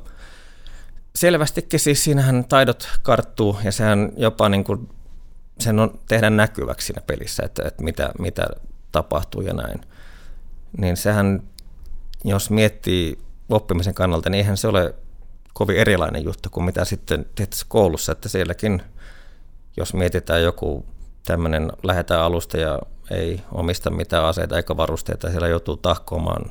selvästikin 1.15 1.81
siis 1.81 2.05
siinähän 2.05 2.45
taidot 2.49 2.89
karttuu 3.03 3.59
ja 3.65 3.73
sehän 3.73 4.13
jopa 4.17 4.49
niin 4.49 4.65
kuin, 4.65 4.89
sen 5.59 5.79
on 5.79 6.01
tehdä 6.09 6.31
näkyväksi 6.31 6.87
siinä 6.87 7.03
pelissä, 7.07 7.43
että, 7.43 7.63
että 7.67 7.85
mitä, 7.85 8.11
mitä 8.19 8.47
tapahtuu 8.93 9.43
ja 9.43 9.53
näin. 9.53 9.81
Niin 10.79 10.97
sehän, 10.97 11.43
jos 12.25 12.51
miettii 12.51 13.19
oppimisen 13.49 13.95
kannalta, 13.95 14.31
niin 14.31 14.39
eihän 14.39 14.57
se 14.57 14.69
ole 14.69 14.95
kovin 15.55 15.77
erilainen 15.77 16.25
juttu 16.25 16.49
kuin 16.51 16.65
mitä 16.65 16.85
sitten 16.85 17.27
tehtäisiin 17.35 17.69
koulussa, 17.69 18.13
että 18.13 18.29
sielläkin, 18.29 18.83
jos 19.77 19.95
mietitään 19.95 20.43
joku 20.43 20.87
tämmöinen, 21.27 21.73
lähetään 21.83 22.21
alusta 22.21 22.57
ja 22.57 22.79
ei 23.11 23.41
omista 23.53 23.91
mitään 23.91 24.25
aseita 24.25 24.57
eikä 24.57 24.77
varusteita, 24.77 25.31
siellä 25.31 25.49
joutuu 25.49 25.77
tahkoamaan 25.77 26.51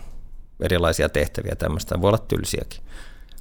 erilaisia 0.60 1.10
tehtäviä 1.10 1.56
tämmöistä, 1.56 2.02
voi 2.02 2.08
olla 2.08 2.18
tylsiäkin 2.18 2.82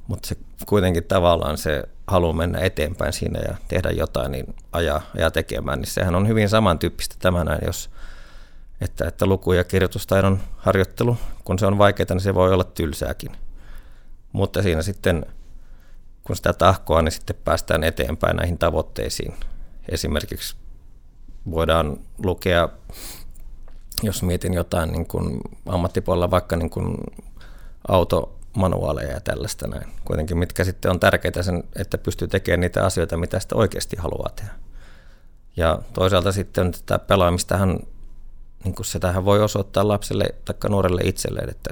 mutta 0.09 0.27
se 0.27 0.37
kuitenkin 0.65 1.03
tavallaan 1.03 1.57
se 1.57 1.83
halu 2.07 2.33
mennä 2.33 2.59
eteenpäin 2.59 3.13
siinä 3.13 3.39
ja 3.39 3.55
tehdä 3.67 3.89
jotain, 3.89 4.31
niin 4.31 4.55
ajaa, 4.71 5.01
ajaa 5.15 5.31
tekemään, 5.31 5.79
niin 5.79 5.91
sehän 5.91 6.15
on 6.15 6.27
hyvin 6.27 6.49
samantyyppistä 6.49 7.15
tämä 7.19 7.43
näin, 7.43 7.61
jos 7.65 7.89
että, 8.81 9.07
että 9.07 9.25
luku- 9.25 9.53
ja 9.53 9.63
kirjoitustaidon 9.63 10.39
harjoittelu, 10.57 11.17
kun 11.43 11.59
se 11.59 11.65
on 11.65 11.77
vaikeaa, 11.77 12.07
niin 12.09 12.19
se 12.19 12.35
voi 12.35 12.53
olla 12.53 12.63
tylsääkin. 12.63 13.31
Mutta 14.31 14.61
siinä 14.61 14.81
sitten, 14.81 15.25
kun 16.23 16.35
sitä 16.35 16.53
tahkoa, 16.53 17.01
niin 17.01 17.11
sitten 17.11 17.35
päästään 17.45 17.83
eteenpäin 17.83 18.35
näihin 18.37 18.57
tavoitteisiin. 18.57 19.33
Esimerkiksi 19.89 20.55
voidaan 21.51 21.97
lukea, 22.23 22.69
jos 24.03 24.23
mietin 24.23 24.53
jotain 24.53 24.91
niin 24.91 25.05
kuin 25.07 25.41
ammattipuolella, 25.65 26.31
vaikka 26.31 26.55
niin 26.55 26.69
kuin 26.69 26.97
auto, 27.87 28.39
manuaaleja 28.53 29.11
ja 29.11 29.19
tällaista 29.19 29.67
näin. 29.67 29.89
Kuitenkin 30.05 30.37
mitkä 30.37 30.63
sitten 30.63 30.91
on 30.91 30.99
tärkeitä 30.99 31.43
sen, 31.43 31.63
että 31.75 31.97
pystyy 31.97 32.27
tekemään 32.27 32.59
niitä 32.59 32.85
asioita, 32.85 33.17
mitä 33.17 33.39
sitä 33.39 33.55
oikeasti 33.55 33.95
haluaa 33.95 34.29
tehdä. 34.35 34.51
Ja 35.57 35.79
toisaalta 35.93 36.31
sitten 36.31 36.71
tätä 36.71 36.99
pelaamistahan, 36.99 37.79
niin 38.63 38.75
kuin 38.75 38.85
tähän 38.99 39.25
voi 39.25 39.43
osoittaa 39.43 39.87
lapselle 39.87 40.25
tai 40.45 40.69
nuorelle 40.69 41.01
itselleen, 41.03 41.49
että 41.49 41.69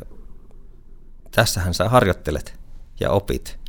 tässähän 1.31 1.73
sä 1.73 1.89
harjoittelet 1.89 2.59
ja 2.99 3.11
opit. 3.11 3.59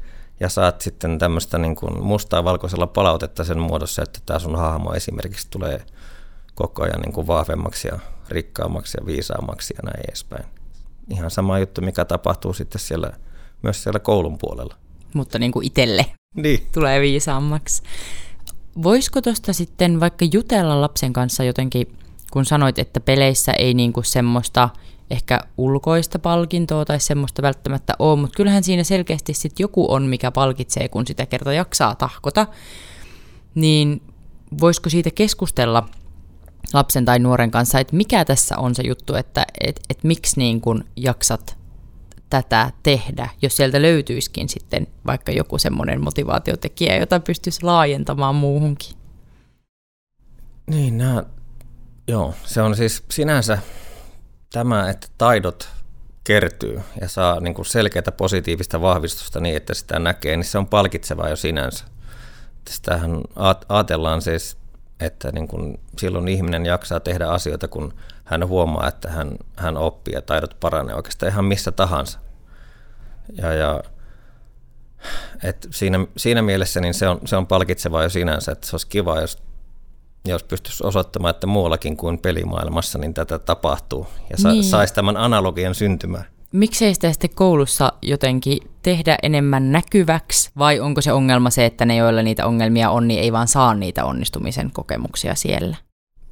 ja 0.40 0.48
saat 0.48 0.80
sitten 0.80 1.18
tämmöistä 1.18 1.58
niin 1.58 1.76
kuin 1.76 2.04
mustaa 2.04 2.44
valkoisella 2.44 2.86
palautetta 2.86 3.44
sen 3.44 3.58
muodossa, 3.58 4.02
että 4.02 4.20
tämä 4.26 4.38
sun 4.38 4.56
hahmo 4.58 4.92
esimerkiksi 4.94 5.46
tulee 5.50 5.86
koko 6.54 6.82
ajan 6.82 7.00
niin 7.00 7.12
kuin 7.12 7.26
vahvemmaksi 7.26 7.88
ja 7.88 7.98
rikkaammaksi 8.28 8.98
ja 9.00 9.06
viisaammaksi 9.06 9.74
ja 9.76 9.82
näin 9.84 10.04
edespäin. 10.08 10.44
Ihan 11.10 11.30
sama 11.30 11.58
juttu, 11.58 11.80
mikä 11.80 12.04
tapahtuu 12.04 12.52
sitten 12.52 12.80
siellä, 12.80 13.12
myös 13.62 13.82
siellä 13.82 13.98
koulun 13.98 14.38
puolella. 14.38 14.74
Mutta 15.14 15.38
niin 15.38 15.52
kuin 15.52 15.66
itselle 15.66 16.06
Niin. 16.34 16.66
tulee 16.74 17.00
viisaammaksi. 17.00 17.82
Voisiko 18.82 19.22
tuosta 19.22 19.52
sitten 19.52 20.00
vaikka 20.00 20.24
jutella 20.32 20.80
lapsen 20.80 21.12
kanssa 21.12 21.44
jotenkin, 21.44 21.98
kun 22.30 22.44
sanoit, 22.44 22.78
että 22.78 23.00
peleissä 23.00 23.52
ei 23.52 23.74
niinku 23.74 24.02
semmoista 24.02 24.68
ehkä 25.10 25.40
ulkoista 25.56 26.18
palkintoa 26.18 26.84
tai 26.84 27.00
semmoista 27.00 27.42
välttämättä 27.42 27.94
ole, 27.98 28.20
mutta 28.20 28.36
kyllähän 28.36 28.64
siinä 28.64 28.84
selkeästi 28.84 29.34
sitten 29.34 29.64
joku 29.64 29.92
on, 29.92 30.02
mikä 30.02 30.30
palkitsee, 30.30 30.88
kun 30.88 31.06
sitä 31.06 31.26
kerta 31.26 31.52
jaksaa 31.52 31.94
tahkota, 31.94 32.46
niin 33.54 34.02
voisiko 34.60 34.90
siitä 34.90 35.10
keskustella 35.14 35.88
lapsen 36.72 37.04
tai 37.04 37.18
nuoren 37.18 37.50
kanssa, 37.50 37.78
että 37.78 37.96
mikä 37.96 38.24
tässä 38.24 38.58
on 38.58 38.74
se 38.74 38.82
juttu, 38.82 39.14
että 39.14 39.46
et, 39.60 39.80
et 39.90 40.04
miksi 40.04 40.40
niin 40.40 40.60
kun 40.60 40.84
jaksat 40.96 41.58
tätä 42.30 42.72
tehdä, 42.82 43.28
jos 43.42 43.56
sieltä 43.56 43.82
löytyisikin 43.82 44.48
sitten 44.48 44.86
vaikka 45.06 45.32
joku 45.32 45.58
semmoinen 45.58 46.04
motivaatiotekijä, 46.04 46.96
jota 46.96 47.20
pystyisi 47.20 47.62
laajentamaan 47.62 48.34
muuhunkin. 48.34 48.96
Niin, 50.66 50.98
nämä, 50.98 51.24
joo, 52.08 52.34
se 52.44 52.62
on 52.62 52.76
siis 52.76 53.04
sinänsä 53.10 53.58
tämä, 54.52 54.90
että 54.90 55.06
taidot 55.18 55.68
kertyy 56.24 56.80
ja 57.00 57.08
saa 57.08 57.40
niin 57.40 57.54
kuin 57.54 57.66
selkeää 57.66 58.12
positiivista 58.16 58.80
vahvistusta 58.80 59.40
niin, 59.40 59.56
että 59.56 59.74
sitä 59.74 59.98
näkee, 59.98 60.36
niin 60.36 60.44
se 60.44 60.58
on 60.58 60.66
palkitsevaa 60.66 61.28
jo 61.28 61.36
sinänsä. 61.36 61.84
Tästähän 62.64 63.20
ajatellaan 63.68 64.22
siis, 64.22 64.56
että 65.00 65.32
niin 65.32 65.48
kuin 65.48 65.80
silloin 65.98 66.28
ihminen 66.28 66.66
jaksaa 66.66 67.00
tehdä 67.00 67.26
asioita, 67.26 67.68
kun 67.68 67.94
hän 68.24 68.48
huomaa, 68.48 68.88
että 68.88 69.10
hän, 69.10 69.36
hän 69.56 69.76
oppii 69.76 70.14
ja 70.14 70.22
taidot 70.22 70.56
paranee 70.60 70.94
oikeastaan 70.94 71.32
ihan 71.32 71.44
missä 71.44 71.72
tahansa. 71.72 72.18
Ja, 73.36 73.52
ja 73.52 73.82
et 75.42 75.68
siinä, 75.70 76.06
siinä 76.16 76.42
mielessä 76.42 76.80
niin 76.80 76.94
se, 76.94 77.08
on, 77.08 77.20
se 77.24 77.36
on 77.36 77.46
palkitsevaa 77.46 78.02
jo 78.02 78.08
sinänsä, 78.08 78.52
että 78.52 78.66
se 78.66 78.76
olisi 78.76 78.86
kiva, 78.86 79.20
jos, 79.20 79.38
jos 80.28 80.44
pystyisi 80.44 80.86
osoittamaan, 80.86 81.30
että 81.30 81.46
muuallakin 81.46 81.96
kuin 81.96 82.18
pelimaailmassa 82.18 82.98
niin 82.98 83.14
tätä 83.14 83.38
tapahtuu 83.38 84.06
ja 84.30 84.36
sa, 84.36 84.52
niin. 84.52 84.64
saisi 84.64 84.94
tämän 84.94 85.16
analogian 85.16 85.74
syntymään. 85.74 86.24
Miksei 86.52 86.94
sitä 86.94 87.12
sitten 87.12 87.30
koulussa 87.34 87.92
jotenkin 88.02 88.58
tehdä 88.82 89.18
enemmän 89.22 89.72
näkyväksi, 89.72 90.50
vai 90.58 90.80
onko 90.80 91.00
se 91.00 91.12
ongelma 91.12 91.50
se, 91.50 91.66
että 91.66 91.84
ne, 91.84 91.96
joilla 91.96 92.22
niitä 92.22 92.46
ongelmia 92.46 92.90
on, 92.90 93.08
niin 93.08 93.20
ei 93.20 93.32
vaan 93.32 93.48
saa 93.48 93.74
niitä 93.74 94.04
onnistumisen 94.04 94.70
kokemuksia 94.72 95.34
siellä? 95.34 95.76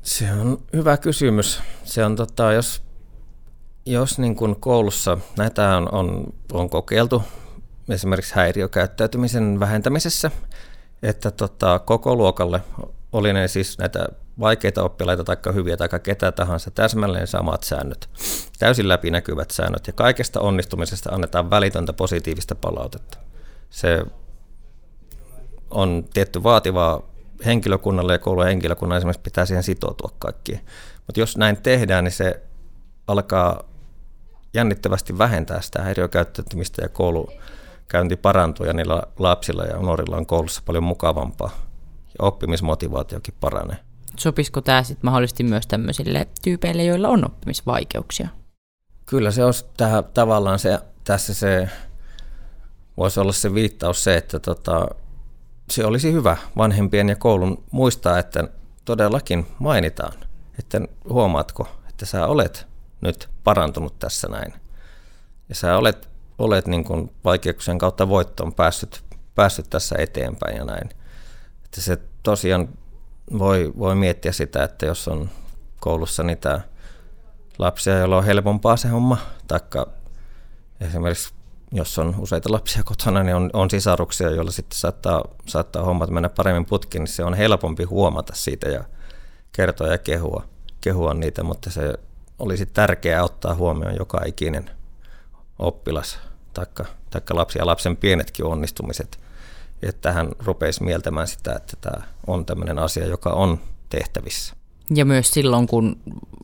Se 0.03 0.33
on 0.33 0.59
hyvä 0.73 0.97
kysymys. 0.97 1.61
Se 1.85 2.05
on 2.05 2.17
tota, 2.17 2.53
jos, 2.53 2.83
jos 3.87 4.19
niin 4.19 4.37
kuin 4.37 4.57
koulussa, 4.57 5.19
näitä 5.37 5.77
on, 5.77 5.95
on, 5.95 6.25
on 6.53 6.71
kokeiltu 6.71 7.23
esimerkiksi 7.89 8.35
häiriökäyttäytymisen 8.35 9.61
vähentämisessä, 9.61 10.31
että 11.03 11.31
tota, 11.31 11.79
koko 11.79 12.17
luokalle 12.17 12.61
oli 13.13 13.33
ne 13.33 13.49
siis 13.49 13.79
näitä 13.79 14.09
vaikeita 14.41 14.83
oppilaita 14.83 15.25
tai 15.25 15.37
hyviä 15.55 15.77
tai 15.77 15.89
ketä 16.03 16.33
tahansa, 16.33 16.71
täsmälleen 16.71 17.27
samat 17.27 17.63
säännöt, 17.63 18.09
täysin 18.59 18.89
läpinäkyvät 18.89 19.51
säännöt 19.51 19.87
ja 19.87 19.93
kaikesta 19.93 20.41
onnistumisesta 20.41 21.11
annetaan 21.13 21.51
välitöntä 21.51 21.93
positiivista 21.93 22.55
palautetta. 22.55 23.19
Se 23.71 24.03
on 25.71 26.05
tietty 26.15 26.43
vaativaa 26.43 27.03
henkilökunnalle 27.45 28.13
ja 28.13 28.19
koulun 28.19 28.45
henkilökunnan 28.45 28.99
esimerkiksi 28.99 29.23
pitää 29.23 29.47
siihen 29.47 29.63
sitoutua 29.63 30.11
kaikkiin. 30.19 30.61
Mutta 31.07 31.21
jos 31.21 31.37
näin 31.37 31.63
tehdään, 31.63 32.05
niin 32.05 32.13
se 32.13 32.43
alkaa 33.07 33.65
jännittävästi 34.55 35.19
vähentää 35.19 35.61
sitä 35.61 35.83
häiriökäyttäytymistä 35.83 36.83
ja 36.83 36.89
koulukäynti 36.89 38.17
parantuu 38.17 38.67
ja 38.67 38.73
niillä 38.73 39.03
lapsilla 39.19 39.65
ja 39.65 39.77
nuorilla 39.77 40.17
on 40.17 40.27
koulussa 40.27 40.63
paljon 40.67 40.85
mukavampaa 40.85 41.66
ja 42.19 42.27
oppimismotivaatiokin 42.27 43.35
paranee. 43.41 43.77
Sopisiko 44.17 44.61
tämä 44.61 44.83
sitten 44.83 45.11
mahdollisesti 45.11 45.45
myös 45.45 45.67
tämmöisille 45.67 46.29
tyypeille, 46.43 46.85
joilla 46.85 47.09
on 47.09 47.27
oppimisvaikeuksia? 47.27 48.29
Kyllä 49.07 49.31
se 49.31 49.45
olisi 49.45 49.65
tähän, 49.77 50.05
tavallaan 50.05 50.59
se, 50.59 50.79
tässä 51.05 51.35
se 51.35 51.71
voisi 52.97 53.21
olla 53.21 53.33
se 53.33 53.55
viittaus 53.55 54.05
se, 54.05 54.17
että 54.17 54.39
tota, 54.39 54.89
se 55.71 55.85
olisi 55.85 56.13
hyvä 56.13 56.37
vanhempien 56.57 57.09
ja 57.09 57.17
koulun 57.17 57.65
muistaa, 57.71 58.19
että 58.19 58.49
todellakin 58.85 59.47
mainitaan, 59.59 60.13
että 60.59 60.81
huomaatko, 61.09 61.69
että 61.89 62.07
sä 62.07 62.27
olet 62.27 62.67
nyt 63.01 63.29
parantunut 63.45 63.99
tässä 63.99 64.29
näin. 64.29 64.53
Ja 65.49 65.55
sä 65.55 65.77
olet, 65.77 66.09
olet 66.39 66.67
niin 66.67 66.85
kuin 66.85 67.11
vaikeuksien 67.25 67.79
kautta 67.79 68.09
voittoon 68.09 68.55
päässyt, 68.55 69.05
päässyt 69.35 69.71
tässä 69.71 69.97
eteenpäin 69.99 70.57
ja 70.57 70.65
näin. 70.65 70.91
Että 71.77 71.85
se 71.85 71.99
tosiaan 72.23 72.69
voi, 73.39 73.73
voi 73.79 73.95
miettiä 73.95 74.33
sitä, 74.33 74.65
että 74.65 74.87
jos 74.87 75.09
on 75.09 75.31
koulussa 75.81 76.23
niitä 76.23 76.61
lapsia, 77.59 77.99
joilla 77.99 78.17
on 78.17 78.25
helpompaa 78.25 78.77
se 78.77 78.89
homma, 78.89 79.19
taikka 79.49 79.87
esimerkiksi 80.81 81.35
jos 81.73 81.99
on 81.99 82.15
useita 82.19 82.53
lapsia 82.53 82.83
kotona, 82.85 83.23
niin 83.23 83.37
on, 83.37 83.51
on 83.53 83.71
sisaruksia, 83.71 84.31
joilla 84.31 84.51
sitten 84.51 84.79
saattaa, 84.79 85.25
saattaa 85.47 85.85
hommat 85.85 86.11
mennä 86.11 86.29
paremmin 86.29 86.67
putkin, 86.67 87.01
niin 87.01 87.13
se 87.13 87.25
on 87.25 87.35
helpompi 87.35 87.85
huomata 87.85 88.35
siitä 88.35 88.69
ja 88.69 88.85
kertoa 89.53 89.89
ja 89.89 89.99
kehua, 89.99 90.45
kehua 90.81 91.15
niitä, 91.15 91.43
mutta 91.43 91.71
se 91.71 91.95
olisi 92.39 92.67
tärkeää 92.67 93.25
ottaa 93.25 93.55
huomioon 93.55 93.97
joka 93.97 94.21
ikinen 94.27 94.71
oppilas, 95.59 96.19
taikka, 96.55 96.85
taikka 97.11 97.35
lapsi 97.35 97.59
ja 97.59 97.67
lapsen 97.67 97.97
pienetkin 97.97 98.45
onnistumiset, 98.45 99.26
että 99.83 100.13
hän 100.13 100.29
rupeisi 100.45 100.83
mieltämään 100.83 101.29
sitä, 101.29 101.53
että 101.53 101.77
tämä 101.81 102.03
on 102.27 102.47
tämmöinen 102.47 102.79
asia, 102.79 103.07
joka 103.07 103.31
on 103.31 103.61
tehtävissä. 103.89 104.57
Ja 104.95 105.05
myös 105.05 105.31
silloin, 105.31 105.67
kun 105.67 105.97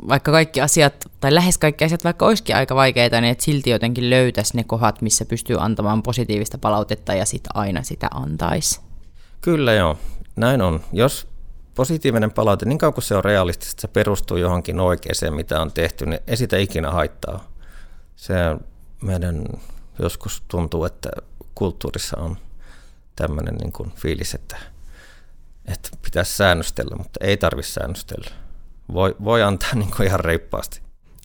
vaikka 0.08 0.32
kaikki 0.32 0.60
asiat, 0.60 0.94
tai 1.20 1.34
lähes 1.34 1.58
kaikki 1.58 1.84
asiat, 1.84 2.04
vaikka 2.04 2.26
olisikin 2.26 2.56
aika 2.56 2.74
vaikeita, 2.74 3.20
niin 3.20 3.32
että 3.32 3.44
silti 3.44 3.70
jotenkin 3.70 4.10
löytäisi 4.10 4.56
ne 4.56 4.64
kohdat, 4.64 5.02
missä 5.02 5.24
pystyy 5.24 5.56
antamaan 5.60 6.02
positiivista 6.02 6.58
palautetta 6.58 7.14
ja 7.14 7.26
sitten 7.26 7.50
aina 7.56 7.82
sitä 7.82 8.08
antaisi. 8.14 8.80
Kyllä 9.40 9.72
joo, 9.72 9.98
näin 10.36 10.62
on. 10.62 10.80
Jos 10.92 11.28
positiivinen 11.74 12.30
palaute, 12.32 12.66
niin 12.66 12.78
kauan 12.78 12.94
kuin 12.94 13.04
se 13.04 13.14
on 13.14 13.24
realistista, 13.24 13.80
se 13.80 13.88
perustuu 13.88 14.36
johonkin 14.36 14.80
oikeaan, 14.80 15.34
mitä 15.34 15.60
on 15.60 15.72
tehty, 15.72 16.06
niin 16.06 16.20
ei 16.26 16.36
sitä 16.36 16.56
ikinä 16.56 16.90
haittaa. 16.90 17.44
Se 18.16 18.34
meidän 19.02 19.44
joskus 19.98 20.42
tuntuu, 20.48 20.84
että 20.84 21.10
kulttuurissa 21.54 22.16
on 22.18 22.36
tämmöinen 23.22 23.54
niin 23.54 23.72
kuin 23.72 23.90
fiilis, 23.90 24.34
että 24.34 24.56
että 25.64 25.88
pitäisi 26.04 26.36
säännöstellä, 26.36 26.96
mutta 26.96 27.20
ei 27.20 27.36
tarvitse 27.36 27.72
säännöstellä. 27.72 28.30
Voi, 28.92 29.16
voi 29.24 29.42
antaa 29.42 29.74
niin 29.78 29.90
kuin 29.96 30.06
ihan 30.06 30.20
reippaasti. 30.20 30.80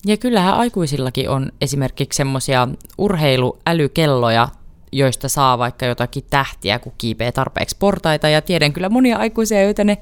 Ja 0.05 0.17
kyllähän 0.17 0.53
aikuisillakin 0.53 1.29
on 1.29 1.51
esimerkiksi 1.61 2.17
semmoisia 2.17 2.67
urheiluälykelloja, 2.97 4.47
joista 4.91 5.29
saa 5.29 5.57
vaikka 5.57 5.85
jotakin 5.85 6.23
tähtiä, 6.29 6.79
kun 6.79 6.93
kiipee 6.97 7.31
tarpeeksi 7.31 7.75
portaita. 7.79 8.29
Ja 8.29 8.41
tiedän 8.41 8.73
kyllä 8.73 8.89
monia 8.89 9.17
aikuisia, 9.17 9.63
joita 9.63 9.83
ne 9.83 9.97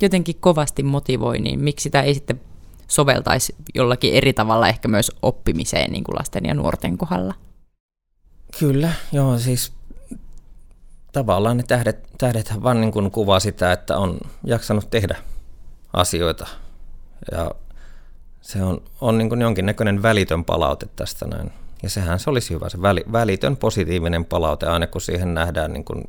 jotenkin 0.00 0.36
kovasti 0.40 0.82
motivoi, 0.82 1.38
niin 1.38 1.60
miksi 1.60 1.82
sitä 1.82 2.02
ei 2.02 2.14
sitten 2.14 2.40
soveltaisi 2.88 3.54
jollakin 3.74 4.14
eri 4.14 4.32
tavalla 4.32 4.68
ehkä 4.68 4.88
myös 4.88 5.12
oppimiseen 5.22 5.92
niin 5.92 6.04
kuin 6.04 6.16
lasten 6.18 6.44
ja 6.44 6.54
nuorten 6.54 6.98
kohdalla? 6.98 7.34
Kyllä, 8.58 8.92
joo, 9.12 9.38
siis 9.38 9.72
tavallaan 11.12 11.56
ne 11.56 11.62
tähdet, 11.62 12.08
tähdet 12.18 12.54
vaan 12.62 12.80
niin 12.80 12.92
kuin 12.92 13.10
kuvaa 13.10 13.40
sitä, 13.40 13.72
että 13.72 13.98
on 13.98 14.18
jaksanut 14.44 14.90
tehdä 14.90 15.16
asioita. 15.92 16.46
Ja 17.32 17.50
se 18.40 18.62
on, 18.62 18.82
on 19.00 19.18
niin 19.18 19.28
kuin 19.28 19.40
jonkinnäköinen 19.40 20.02
välitön 20.02 20.44
palaute 20.44 20.88
tästä 20.96 21.26
näin. 21.26 21.52
Ja 21.82 21.90
sehän 21.90 22.18
se 22.18 22.30
olisi 22.30 22.54
hyvä, 22.54 22.68
se 22.68 22.82
väli, 22.82 23.04
välitön 23.12 23.56
positiivinen 23.56 24.24
palaute, 24.24 24.66
aina 24.66 24.86
kun 24.86 25.00
siihen 25.00 25.34
nähdään, 25.34 25.72
niin 25.72 25.84
kuin, 25.84 26.04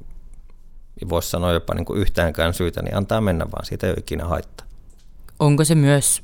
voisi 1.10 1.30
sanoa 1.30 1.52
jopa 1.52 1.74
niin 1.74 1.86
kuin 1.86 2.00
yhtäänkään 2.00 2.54
syytä, 2.54 2.82
niin 2.82 2.98
antaa 2.98 3.22
mennä 3.22 3.46
vaan, 3.46 3.66
siitä 3.66 3.88
ei 3.88 3.92
ole 3.92 4.00
ikinä 4.00 4.26
haittaa. 4.26 4.68
Onko 5.40 5.64
se 5.64 5.76
myös 5.76 6.22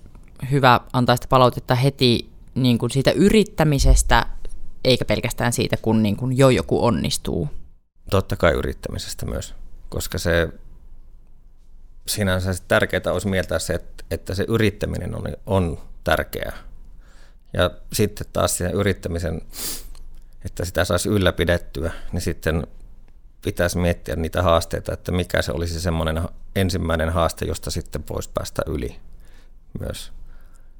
hyvä 0.51 0.79
antaa 0.93 1.15
sitä 1.15 1.27
palautetta 1.27 1.75
heti 1.75 2.29
niin 2.55 2.77
kuin 2.77 2.91
siitä 2.91 3.11
yrittämisestä, 3.11 4.25
eikä 4.83 5.05
pelkästään 5.05 5.53
siitä, 5.53 5.77
kun 5.77 6.03
niin 6.03 6.15
kuin 6.15 6.37
jo 6.37 6.49
joku 6.49 6.85
onnistuu? 6.85 7.49
Totta 8.09 8.35
kai 8.35 8.53
yrittämisestä 8.53 9.25
myös, 9.25 9.55
koska 9.89 10.17
se 10.17 10.49
sinänsä 12.07 12.51
tärkeää 12.67 13.13
olisi 13.13 13.27
mieltää 13.27 13.59
se, 13.59 13.73
että, 13.73 14.03
että 14.11 14.35
se 14.35 14.45
yrittäminen 14.47 15.15
on, 15.15 15.23
on 15.45 15.77
tärkeää. 16.03 16.57
Ja 17.53 17.71
sitten 17.93 18.27
taas 18.33 18.57
sen 18.57 18.71
yrittämisen, 18.71 19.41
että 20.45 20.65
sitä 20.65 20.85
saisi 20.85 21.09
ylläpidettyä, 21.09 21.91
niin 22.11 22.21
sitten 22.21 22.67
pitäisi 23.41 23.77
miettiä 23.77 24.15
niitä 24.15 24.43
haasteita, 24.43 24.93
että 24.93 25.11
mikä 25.11 25.41
se 25.41 25.51
olisi 25.51 25.81
semmoinen 25.81 26.21
ensimmäinen 26.55 27.09
haaste, 27.09 27.45
josta 27.45 27.71
sitten 27.71 28.03
voisi 28.09 28.29
päästä 28.33 28.61
yli 28.67 28.95
myös. 29.79 30.11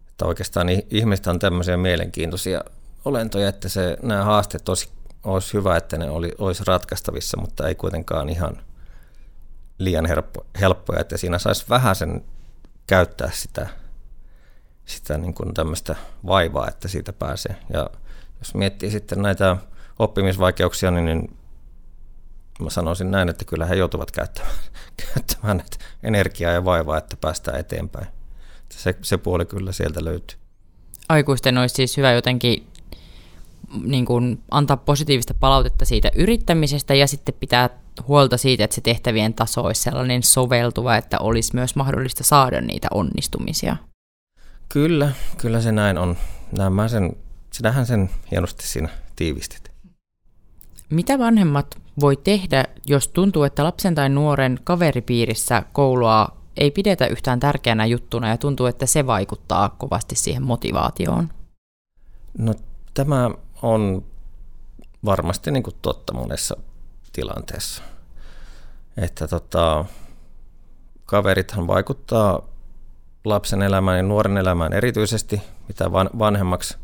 Että 0.09 0.25
oikeastaan 0.25 0.67
ihmiset 0.89 1.27
on 1.27 1.39
tämmöisiä 1.39 1.77
mielenkiintoisia 1.77 2.63
olentoja, 3.05 3.49
että 3.49 3.69
se, 3.69 3.97
nämä 4.01 4.23
haasteet 4.23 4.69
olisi, 4.69 4.89
olisi 5.23 5.53
hyvä, 5.53 5.77
että 5.77 5.97
ne 5.97 6.09
oli, 6.09 6.31
olisi 6.37 6.63
ratkaistavissa, 6.67 7.37
mutta 7.37 7.67
ei 7.67 7.75
kuitenkaan 7.75 8.29
ihan 8.29 8.61
liian 9.77 10.05
helppo, 10.05 10.45
helppoja, 10.59 10.99
että 10.99 11.17
siinä 11.17 11.39
saisi 11.39 11.65
vähän 11.69 11.95
sen 11.95 12.25
käyttää 12.87 13.31
sitä, 13.33 13.67
sitä 14.85 15.17
niin 15.17 15.33
kuin 15.33 15.53
tämmöistä 15.53 15.95
vaivaa, 16.25 16.67
että 16.67 16.87
siitä 16.87 17.13
pääsee. 17.13 17.55
Ja 17.73 17.89
jos 18.39 18.55
miettii 18.55 18.91
sitten 18.91 19.21
näitä 19.21 19.57
oppimisvaikeuksia, 19.99 20.91
niin, 20.91 21.05
niin 21.05 21.37
mä 22.59 22.69
sanoisin 22.69 23.11
näin, 23.11 23.29
että 23.29 23.45
kyllä 23.45 23.65
he 23.65 23.75
joutuvat 23.75 24.11
käyttämään, 24.11 24.55
käyttämään 25.13 25.63
energiaa 26.03 26.51
ja 26.51 26.65
vaivaa, 26.65 26.97
että 26.97 27.17
päästään 27.17 27.59
eteenpäin. 27.59 28.07
Se, 28.71 28.95
se 29.01 29.17
puoli 29.17 29.45
kyllä 29.45 29.71
sieltä 29.71 30.03
löytyy. 30.03 30.37
Aikuisten 31.09 31.57
olisi 31.57 31.75
siis 31.75 31.97
hyvä 31.97 32.11
jotenkin 32.11 32.68
niin 33.83 34.05
kuin 34.05 34.43
antaa 34.51 34.77
positiivista 34.77 35.33
palautetta 35.33 35.85
siitä 35.85 36.11
yrittämisestä 36.15 36.93
ja 36.93 37.07
sitten 37.07 37.35
pitää 37.39 37.69
huolta 38.07 38.37
siitä, 38.37 38.63
että 38.63 38.75
se 38.75 38.81
tehtävien 38.81 39.33
taso 39.33 39.61
olisi 39.61 39.81
sellainen 39.81 40.23
soveltuva, 40.23 40.95
että 40.95 41.19
olisi 41.19 41.55
myös 41.55 41.75
mahdollista 41.75 42.23
saada 42.23 42.61
niitä 42.61 42.87
onnistumisia. 42.91 43.77
Kyllä, 44.69 45.11
kyllä 45.37 45.61
se 45.61 45.71
näin 45.71 45.97
on. 45.97 46.17
Nämä 46.57 46.87
sen, 46.87 47.15
sinähän 47.53 47.85
sen 47.85 48.09
hienosti 48.31 48.67
siinä 48.67 48.89
tiivistit. 49.15 49.71
Mitä 50.89 51.19
vanhemmat 51.19 51.77
voi 51.99 52.15
tehdä, 52.15 52.65
jos 52.87 53.07
tuntuu, 53.07 53.43
että 53.43 53.63
lapsen 53.63 53.95
tai 53.95 54.09
nuoren 54.09 54.59
kaveripiirissä 54.63 55.63
koulua 55.73 56.27
ei 56.57 56.71
pidetä 56.71 57.07
yhtään 57.07 57.39
tärkeänä 57.39 57.85
juttuna 57.85 58.29
ja 58.29 58.37
tuntuu, 58.37 58.65
että 58.65 58.85
se 58.85 59.05
vaikuttaa 59.05 59.69
kovasti 59.69 60.15
siihen 60.15 60.43
motivaatioon? 60.43 61.29
No 62.37 62.53
tämä 62.93 63.31
on 63.61 64.05
varmasti 65.05 65.51
niin 65.51 65.63
kuin 65.63 65.75
totta 65.81 66.13
monessa 66.13 66.57
tilanteessa. 67.13 67.83
Että 68.97 69.27
tota, 69.27 69.85
kaverithan 71.05 71.67
vaikuttaa 71.67 72.47
lapsen 73.25 73.61
elämään 73.61 73.97
ja 73.97 74.03
nuoren 74.03 74.37
elämään 74.37 74.73
erityisesti, 74.73 75.41
mitä 75.67 75.91
vanhemmaksi, 75.91 76.77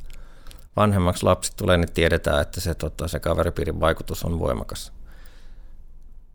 vanhemmaksi 0.76 1.24
lapsi 1.24 1.52
tulee, 1.58 1.78
niin 1.78 1.92
tiedetään, 1.94 2.42
että 2.42 2.62
se, 2.62 2.76
tota, 2.76 3.08
se 3.08 3.20
kaveripiirin 3.20 3.80
vaikutus 3.80 4.24
on 4.24 4.40
voimakas. 4.40 4.94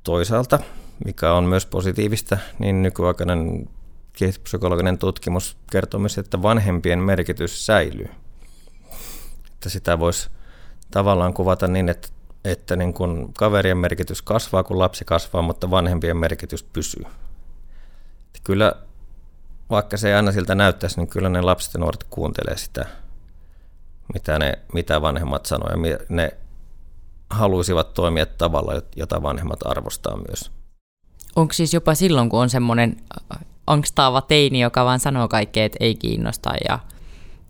Toisaalta, 0.03 0.59
mikä 1.05 1.33
on 1.33 1.44
myös 1.44 1.66
positiivista, 1.66 2.38
niin 2.59 2.83
nykyaikainen 2.83 3.68
kehityspsykologinen 4.12 4.98
tutkimus 4.98 5.57
kertoo 5.70 6.00
myös, 6.00 6.18
että 6.18 6.42
vanhempien 6.42 6.98
merkitys 6.98 7.66
säilyy. 7.66 8.09
Että 9.61 9.68
sitä 9.68 9.99
voisi 9.99 10.31
tavallaan 10.90 11.35
kuvata 11.35 11.68
niin, 11.68 11.88
että, 11.88 12.09
että 12.44 12.77
niin 12.77 12.94
kun 12.94 13.33
kaverien 13.38 13.79
merkitys 13.79 14.23
kasvaa, 14.23 14.62
kun 14.62 14.79
lapsi 14.79 15.05
kasvaa, 15.05 15.42
mutta 15.42 15.70
vanhempien 15.70 16.16
merkitys 16.16 16.62
pysyy. 16.62 17.03
Että 18.27 18.40
kyllä, 18.44 18.73
vaikka 19.70 19.96
se 19.96 20.09
ei 20.09 20.14
aina 20.14 20.33
siltä 20.33 20.55
näyttäisi, 20.55 20.96
niin 20.96 21.09
kyllä 21.09 21.29
ne 21.29 21.40
lapset 21.40 21.75
ja 21.75 21.81
nuoret 21.81 22.05
kuuntelee 22.11 22.57
sitä, 22.57 22.87
mitä, 24.14 24.38
ne, 24.38 24.59
mitä 24.73 25.03
vanhemmat 25.03 25.46
sanoo, 25.46 25.68
ja 25.68 25.99
ne 26.09 26.37
haluaisivat 27.31 27.94
toimia 27.94 28.27
tavalla, 28.27 28.83
jota 28.96 29.23
vanhemmat 29.23 29.66
arvostaa 29.66 30.16
myös. 30.16 30.51
Onko 31.37 31.53
siis 31.53 31.75
jopa 31.75 31.94
silloin, 31.94 32.29
kun 32.29 32.40
on 32.40 32.51
semmoinen 32.51 32.96
angstaava 33.66 34.20
teini, 34.20 34.61
joka 34.61 34.85
vaan 34.85 35.01
sanoo 35.01 35.29
kaikkea, 35.29 35.64
että 35.64 35.79
ei 35.81 35.94
kiinnosta 35.94 36.51
ja 36.68 36.79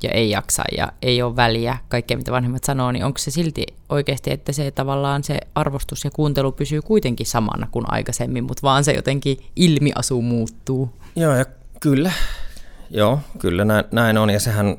ja 0.02 0.10
ei 0.10 0.30
jaksa 0.30 0.62
ja 0.76 0.92
ei 1.02 1.22
ole 1.22 1.36
väliä, 1.36 1.76
kaikkea 1.88 2.16
mitä 2.16 2.32
vanhemmat 2.32 2.64
sanoo, 2.64 2.92
niin 2.92 3.04
onko 3.04 3.18
se 3.18 3.30
silti 3.30 3.66
oikeasti, 3.88 4.32
että 4.32 4.52
se 4.52 4.70
tavallaan 4.70 5.24
se 5.24 5.38
arvostus 5.54 6.04
ja 6.04 6.10
kuuntelu 6.10 6.52
pysyy 6.52 6.82
kuitenkin 6.82 7.26
samana 7.26 7.68
kuin 7.70 7.84
aikaisemmin, 7.88 8.44
mutta 8.44 8.62
vaan 8.62 8.84
se 8.84 8.92
jotenkin 8.92 9.36
ilmiasu 9.56 10.22
muuttuu? 10.22 10.90
Joo, 11.16 11.34
ja 11.34 11.44
kyllä. 11.80 12.12
Joo, 12.90 13.20
kyllä 13.38 13.64
näin, 13.64 13.84
näin 13.92 14.18
on, 14.18 14.30
ja 14.30 14.40
sehän 14.40 14.76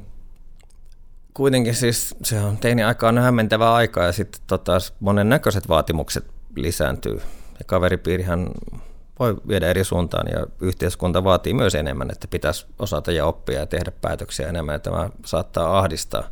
kuitenkin 1.34 1.75
siis, 1.75 2.15
se 2.23 2.39
on 2.39 2.57
teini 2.57 2.84
aikaan 2.84 3.17
hämmentävää 3.17 3.73
aikaa, 3.73 4.05
ja 4.05 4.12
sitten 4.12 4.41
tota, 4.47 4.77
monen 4.99 5.29
näköiset 5.29 5.69
vaatimukset 5.69 6.25
lisääntyy. 6.55 7.21
Ja 7.60 7.65
kaveripiirihän 7.65 8.47
voi 9.21 9.38
viedä 9.47 9.67
eri 9.67 9.84
suuntaan 9.84 10.27
ja 10.31 10.45
yhteiskunta 10.62 11.23
vaatii 11.23 11.53
myös 11.53 11.75
enemmän, 11.75 12.12
että 12.12 12.27
pitäisi 12.27 12.65
osata 12.79 13.12
ja 13.12 13.25
oppia 13.25 13.60
ja 13.60 13.65
tehdä 13.65 13.91
päätöksiä 14.01 14.49
enemmän 14.49 14.73
ja 14.73 14.79
tämä 14.79 15.10
saattaa 15.25 15.79
ahdistaa. 15.79 16.23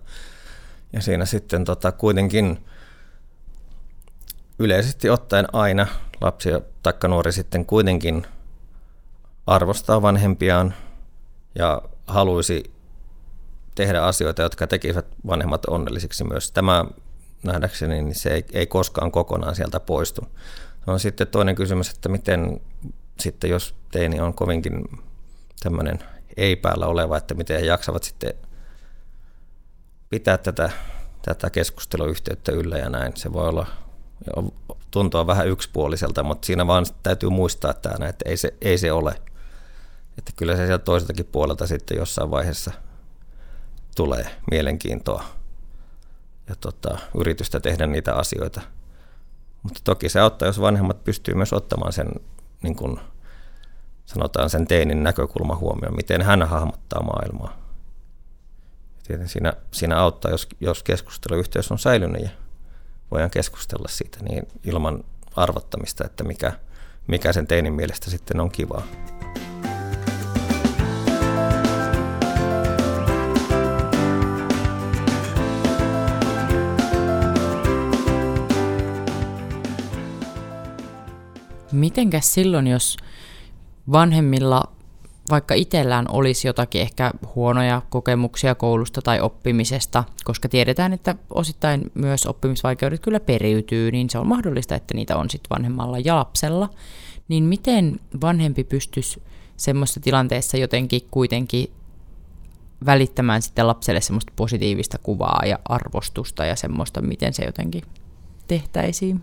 Ja 0.93 1.01
siinä 1.01 1.25
sitten 1.25 1.65
tota, 1.65 1.91
kuitenkin 1.91 2.65
yleisesti 4.59 5.09
ottaen 5.09 5.55
aina 5.55 5.87
lapsi 6.21 6.49
tai 6.83 6.93
nuori 7.07 7.31
sitten 7.31 7.65
kuitenkin 7.65 8.25
arvostaa 9.47 10.01
vanhempiaan 10.01 10.73
ja 11.55 11.81
haluaisi 12.07 12.71
tehdä 13.75 14.01
asioita, 14.01 14.41
jotka 14.41 14.67
tekisivät 14.67 15.05
vanhemmat 15.27 15.65
onnellisiksi 15.65 16.23
myös. 16.23 16.51
Tämä 16.51 16.85
nähdäkseni 17.43 18.01
niin 18.01 18.15
se 18.15 18.29
ei, 18.29 18.45
ei 18.53 18.67
koskaan 18.67 19.11
kokonaan 19.11 19.55
sieltä 19.55 19.79
poistu. 19.79 20.21
On 20.89 20.99
sitten 20.99 21.27
toinen 21.27 21.55
kysymys, 21.55 21.89
että 21.89 22.09
miten 22.09 22.61
sitten 23.19 23.49
jos 23.49 23.75
teini 23.91 24.19
on 24.19 24.33
kovinkin 24.33 24.83
tämmöinen 25.59 25.99
ei-päällä 26.37 26.87
oleva, 26.87 27.17
että 27.17 27.33
miten 27.33 27.59
he 27.59 27.65
jaksavat 27.65 28.03
sitten 28.03 28.33
pitää 30.09 30.37
tätä, 30.37 30.69
tätä 31.21 31.49
keskusteluyhteyttä 31.49 32.51
yllä 32.51 32.77
ja 32.77 32.89
näin. 32.89 33.11
Se 33.15 33.33
voi 33.33 33.49
olla 33.49 33.67
tuntua 34.91 35.27
vähän 35.27 35.47
yksipuoliselta, 35.47 36.23
mutta 36.23 36.45
siinä 36.45 36.67
vaan 36.67 36.85
täytyy 37.03 37.29
muistaa 37.29 37.73
tämä, 37.73 38.07
että 38.07 38.29
ei 38.29 38.37
se, 38.37 38.53
ei 38.61 38.77
se 38.77 38.91
ole. 38.91 39.15
Että 40.17 40.31
kyllä 40.35 40.55
se 40.55 40.65
sieltä 40.65 40.85
toiseltakin 40.85 41.25
puolelta 41.25 41.67
sitten 41.67 41.97
jossain 41.97 42.31
vaiheessa 42.31 42.71
tulee 43.95 44.25
mielenkiintoa 44.51 45.23
ja 46.49 46.55
tota, 46.55 46.97
yritystä 47.19 47.59
tehdä 47.59 47.87
niitä 47.87 48.15
asioita– 48.15 48.61
mutta 49.63 49.79
toki 49.83 50.09
se 50.09 50.19
auttaa, 50.19 50.47
jos 50.47 50.61
vanhemmat 50.61 51.03
pystyy 51.03 51.35
myös 51.35 51.53
ottamaan 51.53 51.93
sen, 51.93 52.07
niin 52.63 52.75
kuin 52.75 52.99
sanotaan 54.05 54.49
sen 54.49 54.67
teinin 54.67 55.03
näkökulma 55.03 55.55
huomioon, 55.55 55.95
miten 55.95 56.21
hän 56.21 56.43
hahmottaa 56.43 57.03
maailmaa. 57.03 57.57
Tietenkin 59.07 59.29
siinä, 59.33 59.53
siinä 59.71 59.97
auttaa, 59.97 60.31
jos, 60.31 60.47
jos 60.59 60.83
keskusteluyhteys 60.83 61.71
on 61.71 61.79
säilynyt 61.79 62.21
ja 62.21 62.29
voidaan 63.11 63.31
keskustella 63.31 63.87
siitä 63.87 64.17
niin 64.23 64.47
ilman 64.63 65.03
arvottamista, 65.35 66.05
että 66.05 66.23
mikä, 66.23 66.53
mikä 67.07 67.33
sen 67.33 67.47
teinin 67.47 67.73
mielestä 67.73 68.09
sitten 68.09 68.39
on 68.39 68.51
kivaa. 68.51 68.83
Mitenkäs 81.71 82.33
silloin, 82.33 82.67
jos 82.67 82.97
vanhemmilla 83.91 84.63
vaikka 85.29 85.53
itsellään 85.53 86.05
olisi 86.11 86.47
jotakin 86.47 86.81
ehkä 86.81 87.11
huonoja 87.35 87.81
kokemuksia 87.89 88.55
koulusta 88.55 89.01
tai 89.01 89.21
oppimisesta, 89.21 90.03
koska 90.23 90.49
tiedetään, 90.49 90.93
että 90.93 91.15
osittain 91.29 91.91
myös 91.93 92.25
oppimisvaikeudet 92.25 92.99
kyllä 92.99 93.19
periytyy, 93.19 93.91
niin 93.91 94.09
se 94.09 94.17
on 94.17 94.27
mahdollista, 94.27 94.75
että 94.75 94.93
niitä 94.93 95.17
on 95.17 95.29
sitten 95.29 95.49
vanhemmalla 95.49 95.99
ja 95.99 96.15
lapsella. 96.15 96.69
Niin 97.27 97.43
miten 97.43 97.99
vanhempi 98.21 98.63
pystyisi 98.63 99.23
semmoista 99.57 99.99
tilanteessa 99.99 100.57
jotenkin 100.57 101.01
kuitenkin 101.11 101.71
välittämään 102.85 103.41
sitten 103.41 103.67
lapselle 103.67 104.01
semmoista 104.01 104.33
positiivista 104.35 104.97
kuvaa 104.97 105.41
ja 105.45 105.59
arvostusta 105.65 106.45
ja 106.45 106.55
semmoista, 106.55 107.01
miten 107.01 107.33
se 107.33 107.45
jotenkin 107.45 107.83
tehtäisiin? 108.47 109.21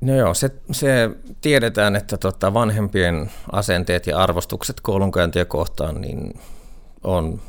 No 0.00 0.14
joo, 0.14 0.34
se, 0.34 0.50
se 0.70 1.10
tiedetään, 1.40 1.96
että 1.96 2.16
tota 2.16 2.54
vanhempien 2.54 3.30
asenteet 3.52 4.06
ja 4.06 4.18
arvostukset 4.18 4.80
koulunkäyntiä 4.80 5.44
kohtaan 5.44 6.00
niin 6.00 6.40
on, 7.04 7.40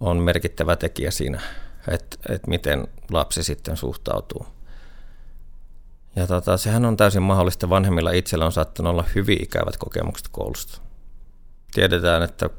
on 0.00 0.16
merkittävä 0.16 0.76
tekijä 0.76 1.10
siinä, 1.10 1.40
että, 1.88 2.16
että 2.28 2.48
miten 2.48 2.88
lapsi 3.10 3.42
sitten 3.42 3.76
suhtautuu. 3.76 4.46
Ja 6.16 6.26
tota, 6.26 6.56
sehän 6.56 6.84
on 6.84 6.96
täysin 6.96 7.22
mahdollista. 7.22 7.70
Vanhemmilla 7.70 8.10
itsellä 8.10 8.46
on 8.46 8.52
saattanut 8.52 8.90
olla 8.90 9.04
hyvin 9.14 9.42
ikävät 9.42 9.76
kokemukset 9.76 10.28
koulusta. 10.28 10.80
Tiedetään, 11.74 12.22
että 12.22 12.50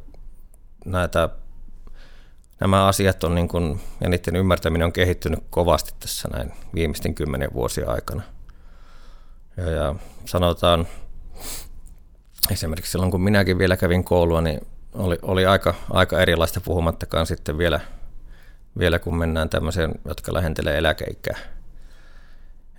näitä, 0.86 1.30
nämä 2.60 2.86
asiat 2.86 3.24
on 3.24 3.36
niin 3.36 3.48
kuin, 3.48 3.82
ja 4.02 4.10
niiden 4.10 4.36
ymmärtäminen 4.36 4.86
on 4.86 4.94
kehittynyt 4.94 5.40
kovasti 5.50 5.94
tässä 6.00 6.30
näin 6.34 6.54
viimeisten 6.74 7.16
kymmenen 7.16 7.54
vuosien 7.54 7.90
aikana– 7.90 8.22
Ja, 9.58 9.70
ja 9.70 9.96
sanotaan, 10.26 10.88
esimerkiksi 12.52 12.92
silloin 12.92 13.12
kun 13.12 13.22
minäkin 13.22 13.58
vielä 13.58 13.78
kävin 13.78 14.04
koulua, 14.04 14.42
niin 14.42 14.62
oli, 14.94 15.20
oli 15.22 15.46
aika, 15.46 15.74
aika 15.90 16.20
erilaista 16.20 16.62
puhumattakaan 16.62 17.26
sitten 17.26 17.58
vielä, 17.58 17.80
vielä 18.80 19.00
kun 19.00 19.18
mennään 19.18 19.50
tämmöiseen, 19.50 19.92
jotka 20.06 20.34
lähentelee 20.34 20.78
eläkeikää. 20.78 21.38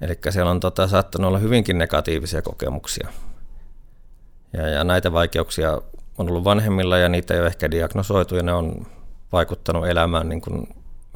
Eli 0.00 0.18
siellä 0.30 0.50
on 0.50 0.60
tota, 0.60 0.88
saattanut 0.88 1.28
olla 1.28 1.38
hyvinkin 1.38 1.78
negatiivisia 1.78 2.42
kokemuksia. 2.42 3.08
Ja, 4.52 4.68
ja 4.68 4.84
näitä 4.84 5.12
vaikeuksia 5.12 5.82
on 6.18 6.28
ollut 6.28 6.44
vanhemmilla 6.44 6.98
ja 6.98 7.08
niitä 7.08 7.34
ei 7.34 7.40
ole 7.40 7.46
ehkä 7.46 7.70
diagnosoitu 7.70 8.36
ja 8.36 8.42
ne 8.42 8.52
on 8.52 8.86
vaikuttanut 9.32 9.86
elämään 9.86 10.28
niin 10.28 10.40
kuin 10.40 10.68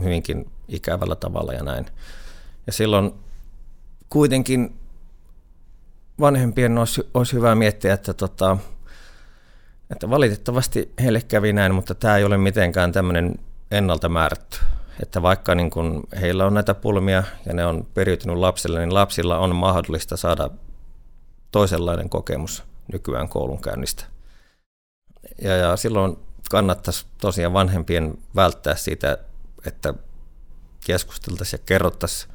hyvinkin 0.02 0.50
ikävällä 0.68 1.16
tavalla 1.16 1.52
ja 1.52 1.62
näin. 1.62 1.86
Ja 2.66 2.72
silloin 2.72 3.14
kuitenkin 4.08 4.79
vanhempien 6.20 6.78
olisi, 6.78 7.10
olisi 7.14 7.32
hyvä 7.32 7.54
miettiä, 7.54 7.94
että, 7.94 8.14
tota, 8.14 8.56
että 9.90 10.10
valitettavasti 10.10 10.92
heille 11.02 11.20
kävi 11.20 11.52
näin, 11.52 11.74
mutta 11.74 11.94
tämä 11.94 12.16
ei 12.16 12.24
ole 12.24 12.38
mitenkään 12.38 12.92
tämmöinen 12.92 13.34
ennalta 13.70 14.08
määrätty. 14.08 14.58
Että 15.02 15.22
vaikka 15.22 15.54
niin 15.54 15.70
kun 15.70 16.02
heillä 16.20 16.46
on 16.46 16.54
näitä 16.54 16.74
pulmia 16.74 17.22
ja 17.46 17.54
ne 17.54 17.66
on 17.66 17.86
periytynyt 17.94 18.36
lapsille, 18.36 18.78
niin 18.80 18.94
lapsilla 18.94 19.38
on 19.38 19.56
mahdollista 19.56 20.16
saada 20.16 20.50
toisenlainen 21.52 22.08
kokemus 22.08 22.64
nykyään 22.92 23.28
koulunkäynnistä. 23.28 24.04
Ja, 25.42 25.56
ja 25.56 25.76
silloin 25.76 26.16
kannattaisi 26.50 27.06
tosiaan 27.18 27.52
vanhempien 27.52 28.18
välttää 28.36 28.74
siitä, 28.74 29.18
että 29.66 29.94
keskusteltaisiin 30.86 31.60
ja 31.60 31.64
kerrottaisiin 31.66 32.32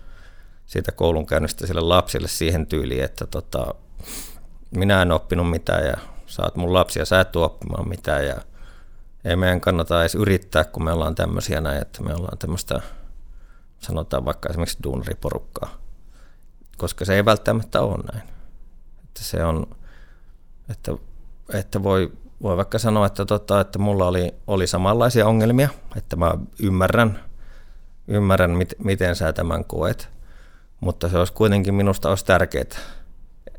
siitä 0.65 0.91
koulunkäynnistä 0.91 1.67
sille 1.67 1.81
lapsille 1.81 2.27
siihen 2.27 2.67
tyyliin, 2.67 3.03
että 3.03 3.27
tota, 3.27 3.75
minä 4.71 5.01
en 5.01 5.11
oppinut 5.11 5.49
mitään 5.49 5.85
ja 5.85 5.97
saat 6.25 6.55
mun 6.55 6.73
lapsia, 6.73 7.05
sä 7.05 7.19
et 7.19 7.35
oppimaan 7.35 7.89
mitään 7.89 8.25
ja 8.25 8.35
ei 9.25 9.35
meidän 9.35 9.61
kannata 9.61 10.01
edes 10.01 10.15
yrittää, 10.15 10.63
kun 10.63 10.83
me 10.83 10.91
ollaan 10.91 11.15
tämmöisiä 11.15 11.61
näin, 11.61 11.81
että 11.81 12.03
me 12.03 12.13
ollaan 12.13 12.37
tämmöistä, 12.37 12.81
sanotaan 13.79 14.25
vaikka 14.25 14.49
esimerkiksi 14.49 14.83
duunariporukkaa, 14.83 15.69
koska 16.77 17.05
se 17.05 17.15
ei 17.15 17.25
välttämättä 17.25 17.81
ole 17.81 18.03
näin. 18.13 18.29
Että 19.03 19.23
se 19.23 19.43
on, 19.43 19.67
että, 20.69 20.91
että 21.53 21.83
voi, 21.83 22.11
voi 22.41 22.57
vaikka 22.57 22.79
sanoa, 22.79 23.05
että, 23.05 23.25
tota, 23.25 23.61
että 23.61 23.79
mulla 23.79 24.07
oli, 24.07 24.33
oli 24.47 24.67
samanlaisia 24.67 25.27
ongelmia, 25.27 25.69
että 25.97 26.15
mä 26.15 26.33
ymmärrän, 26.59 27.19
ymmärrän 28.07 28.51
mit, 28.51 28.73
miten 28.83 29.15
sä 29.15 29.33
tämän 29.33 29.65
koet, 29.65 30.14
mutta 30.79 31.09
se 31.09 31.17
olisi 31.17 31.33
kuitenkin 31.33 31.73
minusta 31.73 32.09
olisi 32.09 32.25
tärkeää, 32.25 32.65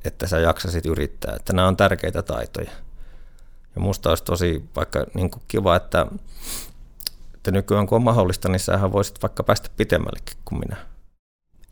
että 0.05 0.27
sä 0.27 0.41
jaksasit 0.41 0.87
yrittää, 0.87 1.35
että 1.37 1.53
nämä 1.53 1.69
on 1.69 1.77
tärkeitä 1.77 2.23
taitoja. 2.23 2.71
Ja 3.75 3.81
musta 3.81 4.09
olisi 4.09 4.25
tosi 4.25 4.65
vaikka 4.77 5.07
niin 5.15 5.31
kuin 5.31 5.43
kiva, 5.49 5.77
että, 5.77 6.07
että 7.35 7.51
nykyään 7.51 7.87
kun 7.87 7.97
on 7.97 8.03
mahdollista, 8.03 8.49
niin 8.49 8.61
sähän 8.61 8.93
voisit 8.93 9.23
vaikka 9.23 9.43
päästä 9.43 9.71
pitemmällekin 9.77 10.37
kuin 10.45 10.59
minä. 10.59 10.77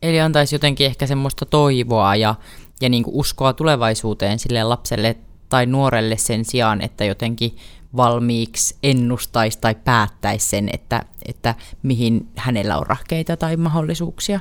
Eli 0.03 0.21
antaisi 0.21 0.55
jotenkin 0.55 0.87
ehkä 0.87 1.07
semmoista 1.07 1.47
toivoa 1.47 2.17
ja, 2.17 2.35
ja 2.81 2.89
niin 2.89 3.03
kuin 3.03 3.17
uskoa 3.17 3.53
tulevaisuuteen 3.53 4.39
sille 4.39 4.65
lapselle 4.65 5.17
tai 5.49 5.67
nuorelle 5.67 6.17
sen 6.17 6.45
sijaan, 6.45 6.81
että 6.81 7.05
jotenkin 7.05 7.57
valmiiksi 7.97 8.77
ennustaisi 8.83 9.59
tai 9.61 9.75
päättäisi 9.75 10.49
sen, 10.49 10.69
että, 10.73 11.03
että 11.27 11.55
mihin 11.83 12.29
hänellä 12.37 12.79
on 12.79 12.87
rahkeita 12.87 13.37
tai 13.37 13.57
mahdollisuuksia. 13.57 14.41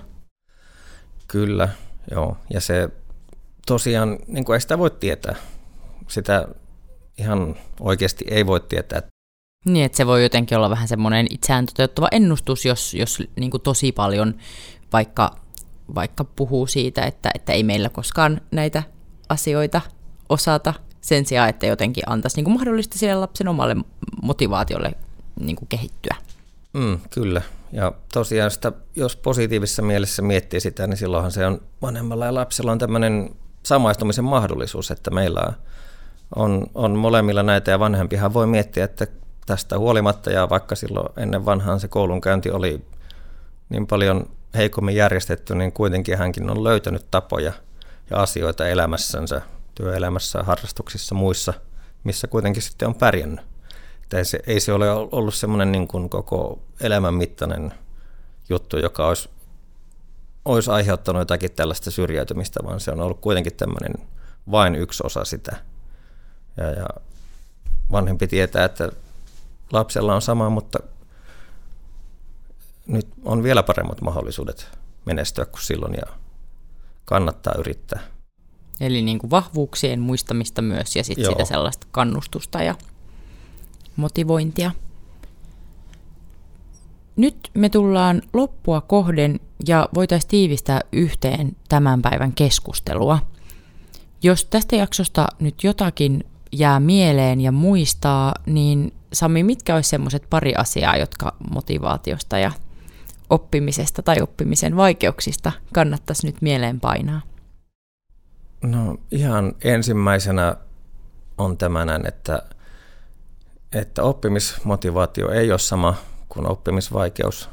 Kyllä, 1.33 1.69
joo. 2.11 2.37
Ja 2.49 2.61
se 2.61 2.89
tosiaan, 3.67 4.19
niin 4.27 4.45
kuin 4.45 4.53
ei 4.53 4.61
sitä 4.61 4.77
voi 4.77 4.91
tietää. 4.91 5.35
Sitä 6.07 6.47
ihan 7.17 7.55
oikeasti 7.79 8.25
ei 8.29 8.45
voi 8.45 8.59
tietää. 8.59 9.01
Niin, 9.65 9.85
että 9.85 9.97
se 9.97 10.07
voi 10.07 10.23
jotenkin 10.23 10.57
olla 10.57 10.69
vähän 10.69 10.87
semmoinen 10.87 11.27
itseään 11.29 11.65
toteuttava 11.65 12.07
ennustus, 12.11 12.65
jos, 12.65 12.93
jos 12.93 13.23
niin 13.39 13.51
kuin 13.51 13.61
tosi 13.61 13.91
paljon 13.91 14.35
vaikka, 14.93 15.35
vaikka 15.95 16.23
puhuu 16.23 16.67
siitä, 16.67 17.05
että, 17.05 17.31
että 17.35 17.53
ei 17.53 17.63
meillä 17.63 17.89
koskaan 17.89 18.41
näitä 18.51 18.83
asioita 19.29 19.81
osata 20.29 20.73
sen 21.01 21.25
sijaan, 21.25 21.49
että 21.49 21.65
jotenkin 21.65 22.03
antaisi 22.07 22.37
niin 22.37 22.45
kuin 22.45 22.53
mahdollista 22.53 22.99
sille 22.99 23.15
lapsen 23.15 23.47
omalle 23.47 23.75
motivaatiolle 24.21 24.91
niin 25.39 25.55
kuin 25.55 25.69
kehittyä. 25.69 26.15
Mm, 26.73 26.99
kyllä. 27.09 27.41
Ja 27.73 27.91
tosiaan 28.13 28.51
sitä, 28.51 28.71
jos 28.95 29.15
positiivisessa 29.15 29.81
mielessä 29.81 30.21
miettii 30.21 30.59
sitä, 30.59 30.87
niin 30.87 30.97
silloinhan 30.97 31.31
se 31.31 31.45
on 31.45 31.61
vanhemmalla 31.81 32.25
ja 32.25 32.33
lapsella 32.33 32.71
on 32.71 32.79
tämmöinen 32.79 33.35
samaistumisen 33.63 34.23
mahdollisuus, 34.23 34.91
että 34.91 35.11
meillä 35.11 35.53
on, 36.35 36.67
on 36.75 36.97
molemmilla 36.97 37.43
näitä 37.43 37.71
ja 37.71 37.79
vanhempihan 37.79 38.33
voi 38.33 38.47
miettiä, 38.47 38.83
että 38.83 39.07
tästä 39.45 39.77
huolimatta 39.77 40.31
ja 40.31 40.49
vaikka 40.49 40.75
silloin 40.75 41.09
ennen 41.17 41.45
vanhaan 41.45 41.79
se 41.79 41.87
koulunkäynti 41.87 42.51
oli 42.51 42.85
niin 43.69 43.87
paljon 43.87 44.29
heikommin 44.55 44.95
järjestetty, 44.95 45.55
niin 45.55 45.71
kuitenkin 45.71 46.17
hänkin 46.17 46.49
on 46.49 46.63
löytänyt 46.63 47.05
tapoja 47.11 47.53
ja 48.09 48.17
asioita 48.17 48.67
elämässänsä, 48.67 49.41
työelämässä, 49.75 50.43
harrastuksissa, 50.43 51.15
muissa, 51.15 51.53
missä 52.03 52.27
kuitenkin 52.27 52.61
sitten 52.61 52.87
on 52.87 52.95
pärjännyt. 52.95 53.52
Että 54.13 54.19
ei, 54.19 54.25
se, 54.25 54.39
ei 54.47 54.59
se 54.59 54.73
ole 54.73 54.91
ollut 54.91 55.33
semmoinen 55.33 55.71
niin 55.71 55.87
kuin 55.87 56.09
koko 56.09 56.59
elämän 56.81 57.13
mittainen 57.13 57.73
juttu, 58.49 58.77
joka 58.77 59.07
olisi 59.07 59.29
olisi 60.45 60.71
aiheuttanut 60.71 61.19
jotakin 61.19 61.51
tällaista 61.51 61.91
syrjäytymistä, 61.91 62.59
vaan 62.63 62.79
se 62.79 62.91
on 62.91 63.01
ollut 63.01 63.19
kuitenkin 63.21 63.55
tämmöinen 63.55 63.93
vain 64.51 64.75
yksi 64.75 65.03
osa 65.05 65.25
sitä. 65.25 65.57
Ja, 66.57 66.71
ja 66.71 66.85
vanhempi 67.91 68.27
tietää, 68.27 68.65
että 68.65 68.89
lapsella 69.71 70.15
on 70.15 70.21
sama, 70.21 70.49
mutta 70.49 70.79
nyt 72.87 73.07
on 73.25 73.43
vielä 73.43 73.63
paremmat 73.63 74.01
mahdollisuudet 74.01 74.67
menestyä 75.05 75.45
kuin 75.45 75.61
silloin 75.61 75.93
ja 75.93 76.13
kannattaa 77.05 77.53
yrittää. 77.57 77.99
Eli 78.79 79.01
niin 79.01 79.19
kuin 79.19 79.31
vahvuuksien 79.31 79.99
muistamista 79.99 80.61
myös 80.61 80.95
ja 80.95 81.03
sitten 81.03 81.25
sitä 81.25 81.45
sellaista 81.45 81.87
kannustusta 81.91 82.63
ja 82.63 82.75
motivointia. 83.95 84.71
Nyt 87.15 87.51
me 87.53 87.69
tullaan 87.69 88.21
loppua 88.33 88.81
kohden 88.81 89.39
ja 89.67 89.89
voitaisiin 89.93 90.29
tiivistää 90.29 90.81
yhteen 90.91 91.55
tämän 91.69 92.01
päivän 92.01 92.33
keskustelua. 92.33 93.19
Jos 94.23 94.45
tästä 94.45 94.75
jaksosta 94.75 95.27
nyt 95.39 95.63
jotakin 95.63 96.23
jää 96.51 96.79
mieleen 96.79 97.41
ja 97.41 97.51
muistaa, 97.51 98.33
niin 98.45 98.93
Sami, 99.13 99.43
mitkä 99.43 99.75
olisi 99.75 99.89
semmoiset 99.89 100.23
pari 100.29 100.55
asiaa, 100.55 100.97
jotka 100.97 101.35
motivaatiosta 101.53 102.37
ja 102.37 102.51
oppimisesta 103.29 104.01
tai 104.01 104.21
oppimisen 104.21 104.75
vaikeuksista 104.75 105.51
kannattaisi 105.73 106.27
nyt 106.27 106.41
mieleen 106.41 106.79
painaa? 106.79 107.21
No 108.61 108.97
ihan 109.11 109.53
ensimmäisenä 109.63 110.55
on 111.37 111.57
tämän, 111.57 112.05
että, 112.07 112.43
että 113.73 114.03
oppimismotivaatio 114.03 115.31
ei 115.31 115.51
ole 115.51 115.59
sama 115.59 115.95
kuin 116.29 116.47
oppimisvaikeus. 116.47 117.49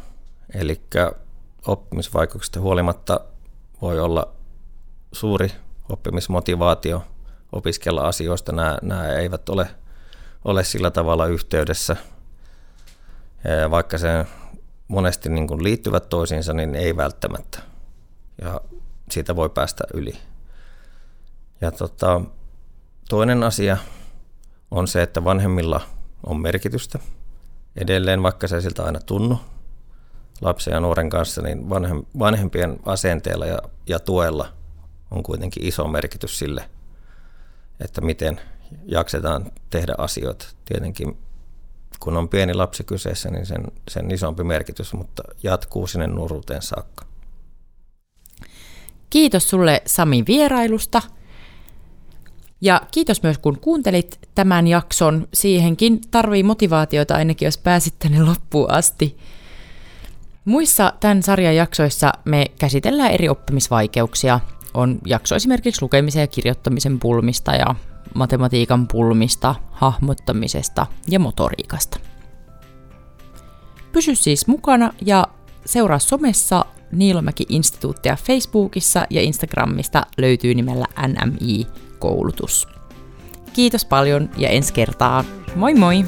Eli 0.55 0.81
oppimisvaikeuksista 1.67 2.61
huolimatta 2.61 3.21
voi 3.83 4.01
olla 4.01 4.29
suuri 5.13 5.53
oppimismotivaatio 5.89 7.05
opiskella 7.53 8.09
asioista. 8.09 8.53
Nämä, 8.53 8.79
nämä 8.83 9.09
eivät 9.09 9.49
ole, 9.49 9.71
ole 10.45 10.65
sillä 10.65 10.91
tavalla 10.91 11.27
yhteydessä. 11.27 11.97
Vaikka 13.71 13.99
se 13.99 14.27
monesti 14.89 15.29
niin 15.29 15.47
kuin 15.47 15.63
liittyvät 15.65 16.09
toisiinsa, 16.09 16.53
niin 16.53 16.75
ei 16.75 16.97
välttämättä. 16.97 17.59
Ja 18.43 18.61
siitä 19.11 19.37
voi 19.37 19.51
päästä 19.51 19.85
yli. 19.95 20.19
Ja 21.61 21.71
tota, 21.71 22.21
toinen 23.09 23.43
asia 23.43 23.77
on 24.71 24.89
se, 24.89 25.03
että 25.03 25.25
vanhemmilla 25.25 25.81
on 26.27 26.41
merkitystä– 26.41 26.99
edelleen, 27.77 28.23
vaikka 28.23 28.49
se 28.49 28.61
siltä 28.61 28.85
aina 28.85 29.01
tunnu 29.01 29.39
lapsen 30.41 30.73
ja 30.73 30.81
nuoren 30.81 31.11
kanssa, 31.11 31.43
niin 31.43 31.69
vanhem, 31.71 32.03
vanhempien 32.19 32.81
asenteella 32.87 33.47
ja, 33.47 33.59
ja 33.87 33.99
tuella 33.99 34.53
on 35.11 35.23
kuitenkin 35.23 35.67
iso 35.67 35.89
merkitys 35.89 36.39
sille, 36.39 36.65
että 37.81 38.01
miten 38.01 38.41
jaksetaan 38.87 39.53
tehdä 39.71 39.95
asioita. 39.99 40.47
Tietenkin 40.65 41.19
kun 42.01 42.17
on 42.17 42.29
pieni 42.29 42.55
lapsi 42.55 42.85
kyseessä, 42.85 43.31
niin 43.31 43.47
sen, 43.47 43.65
sen 43.89 44.11
isompi 44.11 44.45
merkitys, 44.45 44.95
mutta 44.95 45.23
jatkuu 45.43 45.87
sinne 45.87 46.07
nuoruuteen 46.07 46.63
saakka. 46.63 47.05
Kiitos 49.11 49.51
sulle 49.51 49.83
Sami 49.87 50.25
vierailusta. 50.27 51.03
Ja 52.61 52.81
kiitos 52.91 53.23
myös 53.23 53.39
kun 53.39 53.59
kuuntelit 53.59 54.19
tämän 54.35 54.67
jakson. 54.67 55.29
Siihenkin 55.35 56.01
tarvii 56.11 56.43
motivaatiota 56.43 57.15
ainakin, 57.15 57.47
jos 57.47 57.59
pääsit 57.59 57.95
tänne 57.99 58.23
loppuun 58.23 58.71
asti. 58.71 59.17
Muissa 60.45 60.93
tämän 61.01 61.23
sarjan 61.23 61.57
jaksoissa 61.57 62.13
me 62.25 62.47
käsitellään 62.59 63.11
eri 63.11 63.29
oppimisvaikeuksia. 63.29 64.41
on 64.75 64.99
jakso 65.07 65.35
esimerkiksi 65.35 65.83
lukemisen 65.83 66.21
ja 66.21 66.27
kirjoittamisen 66.27 66.99
pulmista 66.99 67.55
ja 67.55 67.75
matematiikan 68.15 68.89
pulmista, 68.89 69.55
hahmottamisesta 69.71 70.87
ja 71.09 71.19
motoriikasta. 71.19 71.99
Pysy 73.93 74.15
siis 74.15 74.47
mukana 74.47 74.93
ja 75.07 75.27
seuraa 75.67 75.99
somessa 75.99 76.65
Niilomäki-instituuttia 76.93 78.17
Facebookissa 78.17 79.07
ja 79.11 79.23
Instagramista 79.23 80.07
löytyy 80.19 80.55
nimellä 80.55 80.87
NMI-koulutus. 82.01 82.69
Kiitos 83.53 83.85
paljon 83.85 84.31
ja 84.37 84.49
ensi 84.49 84.73
kertaa. 84.73 85.25
Moi 85.55 85.75
moi! 85.75 86.05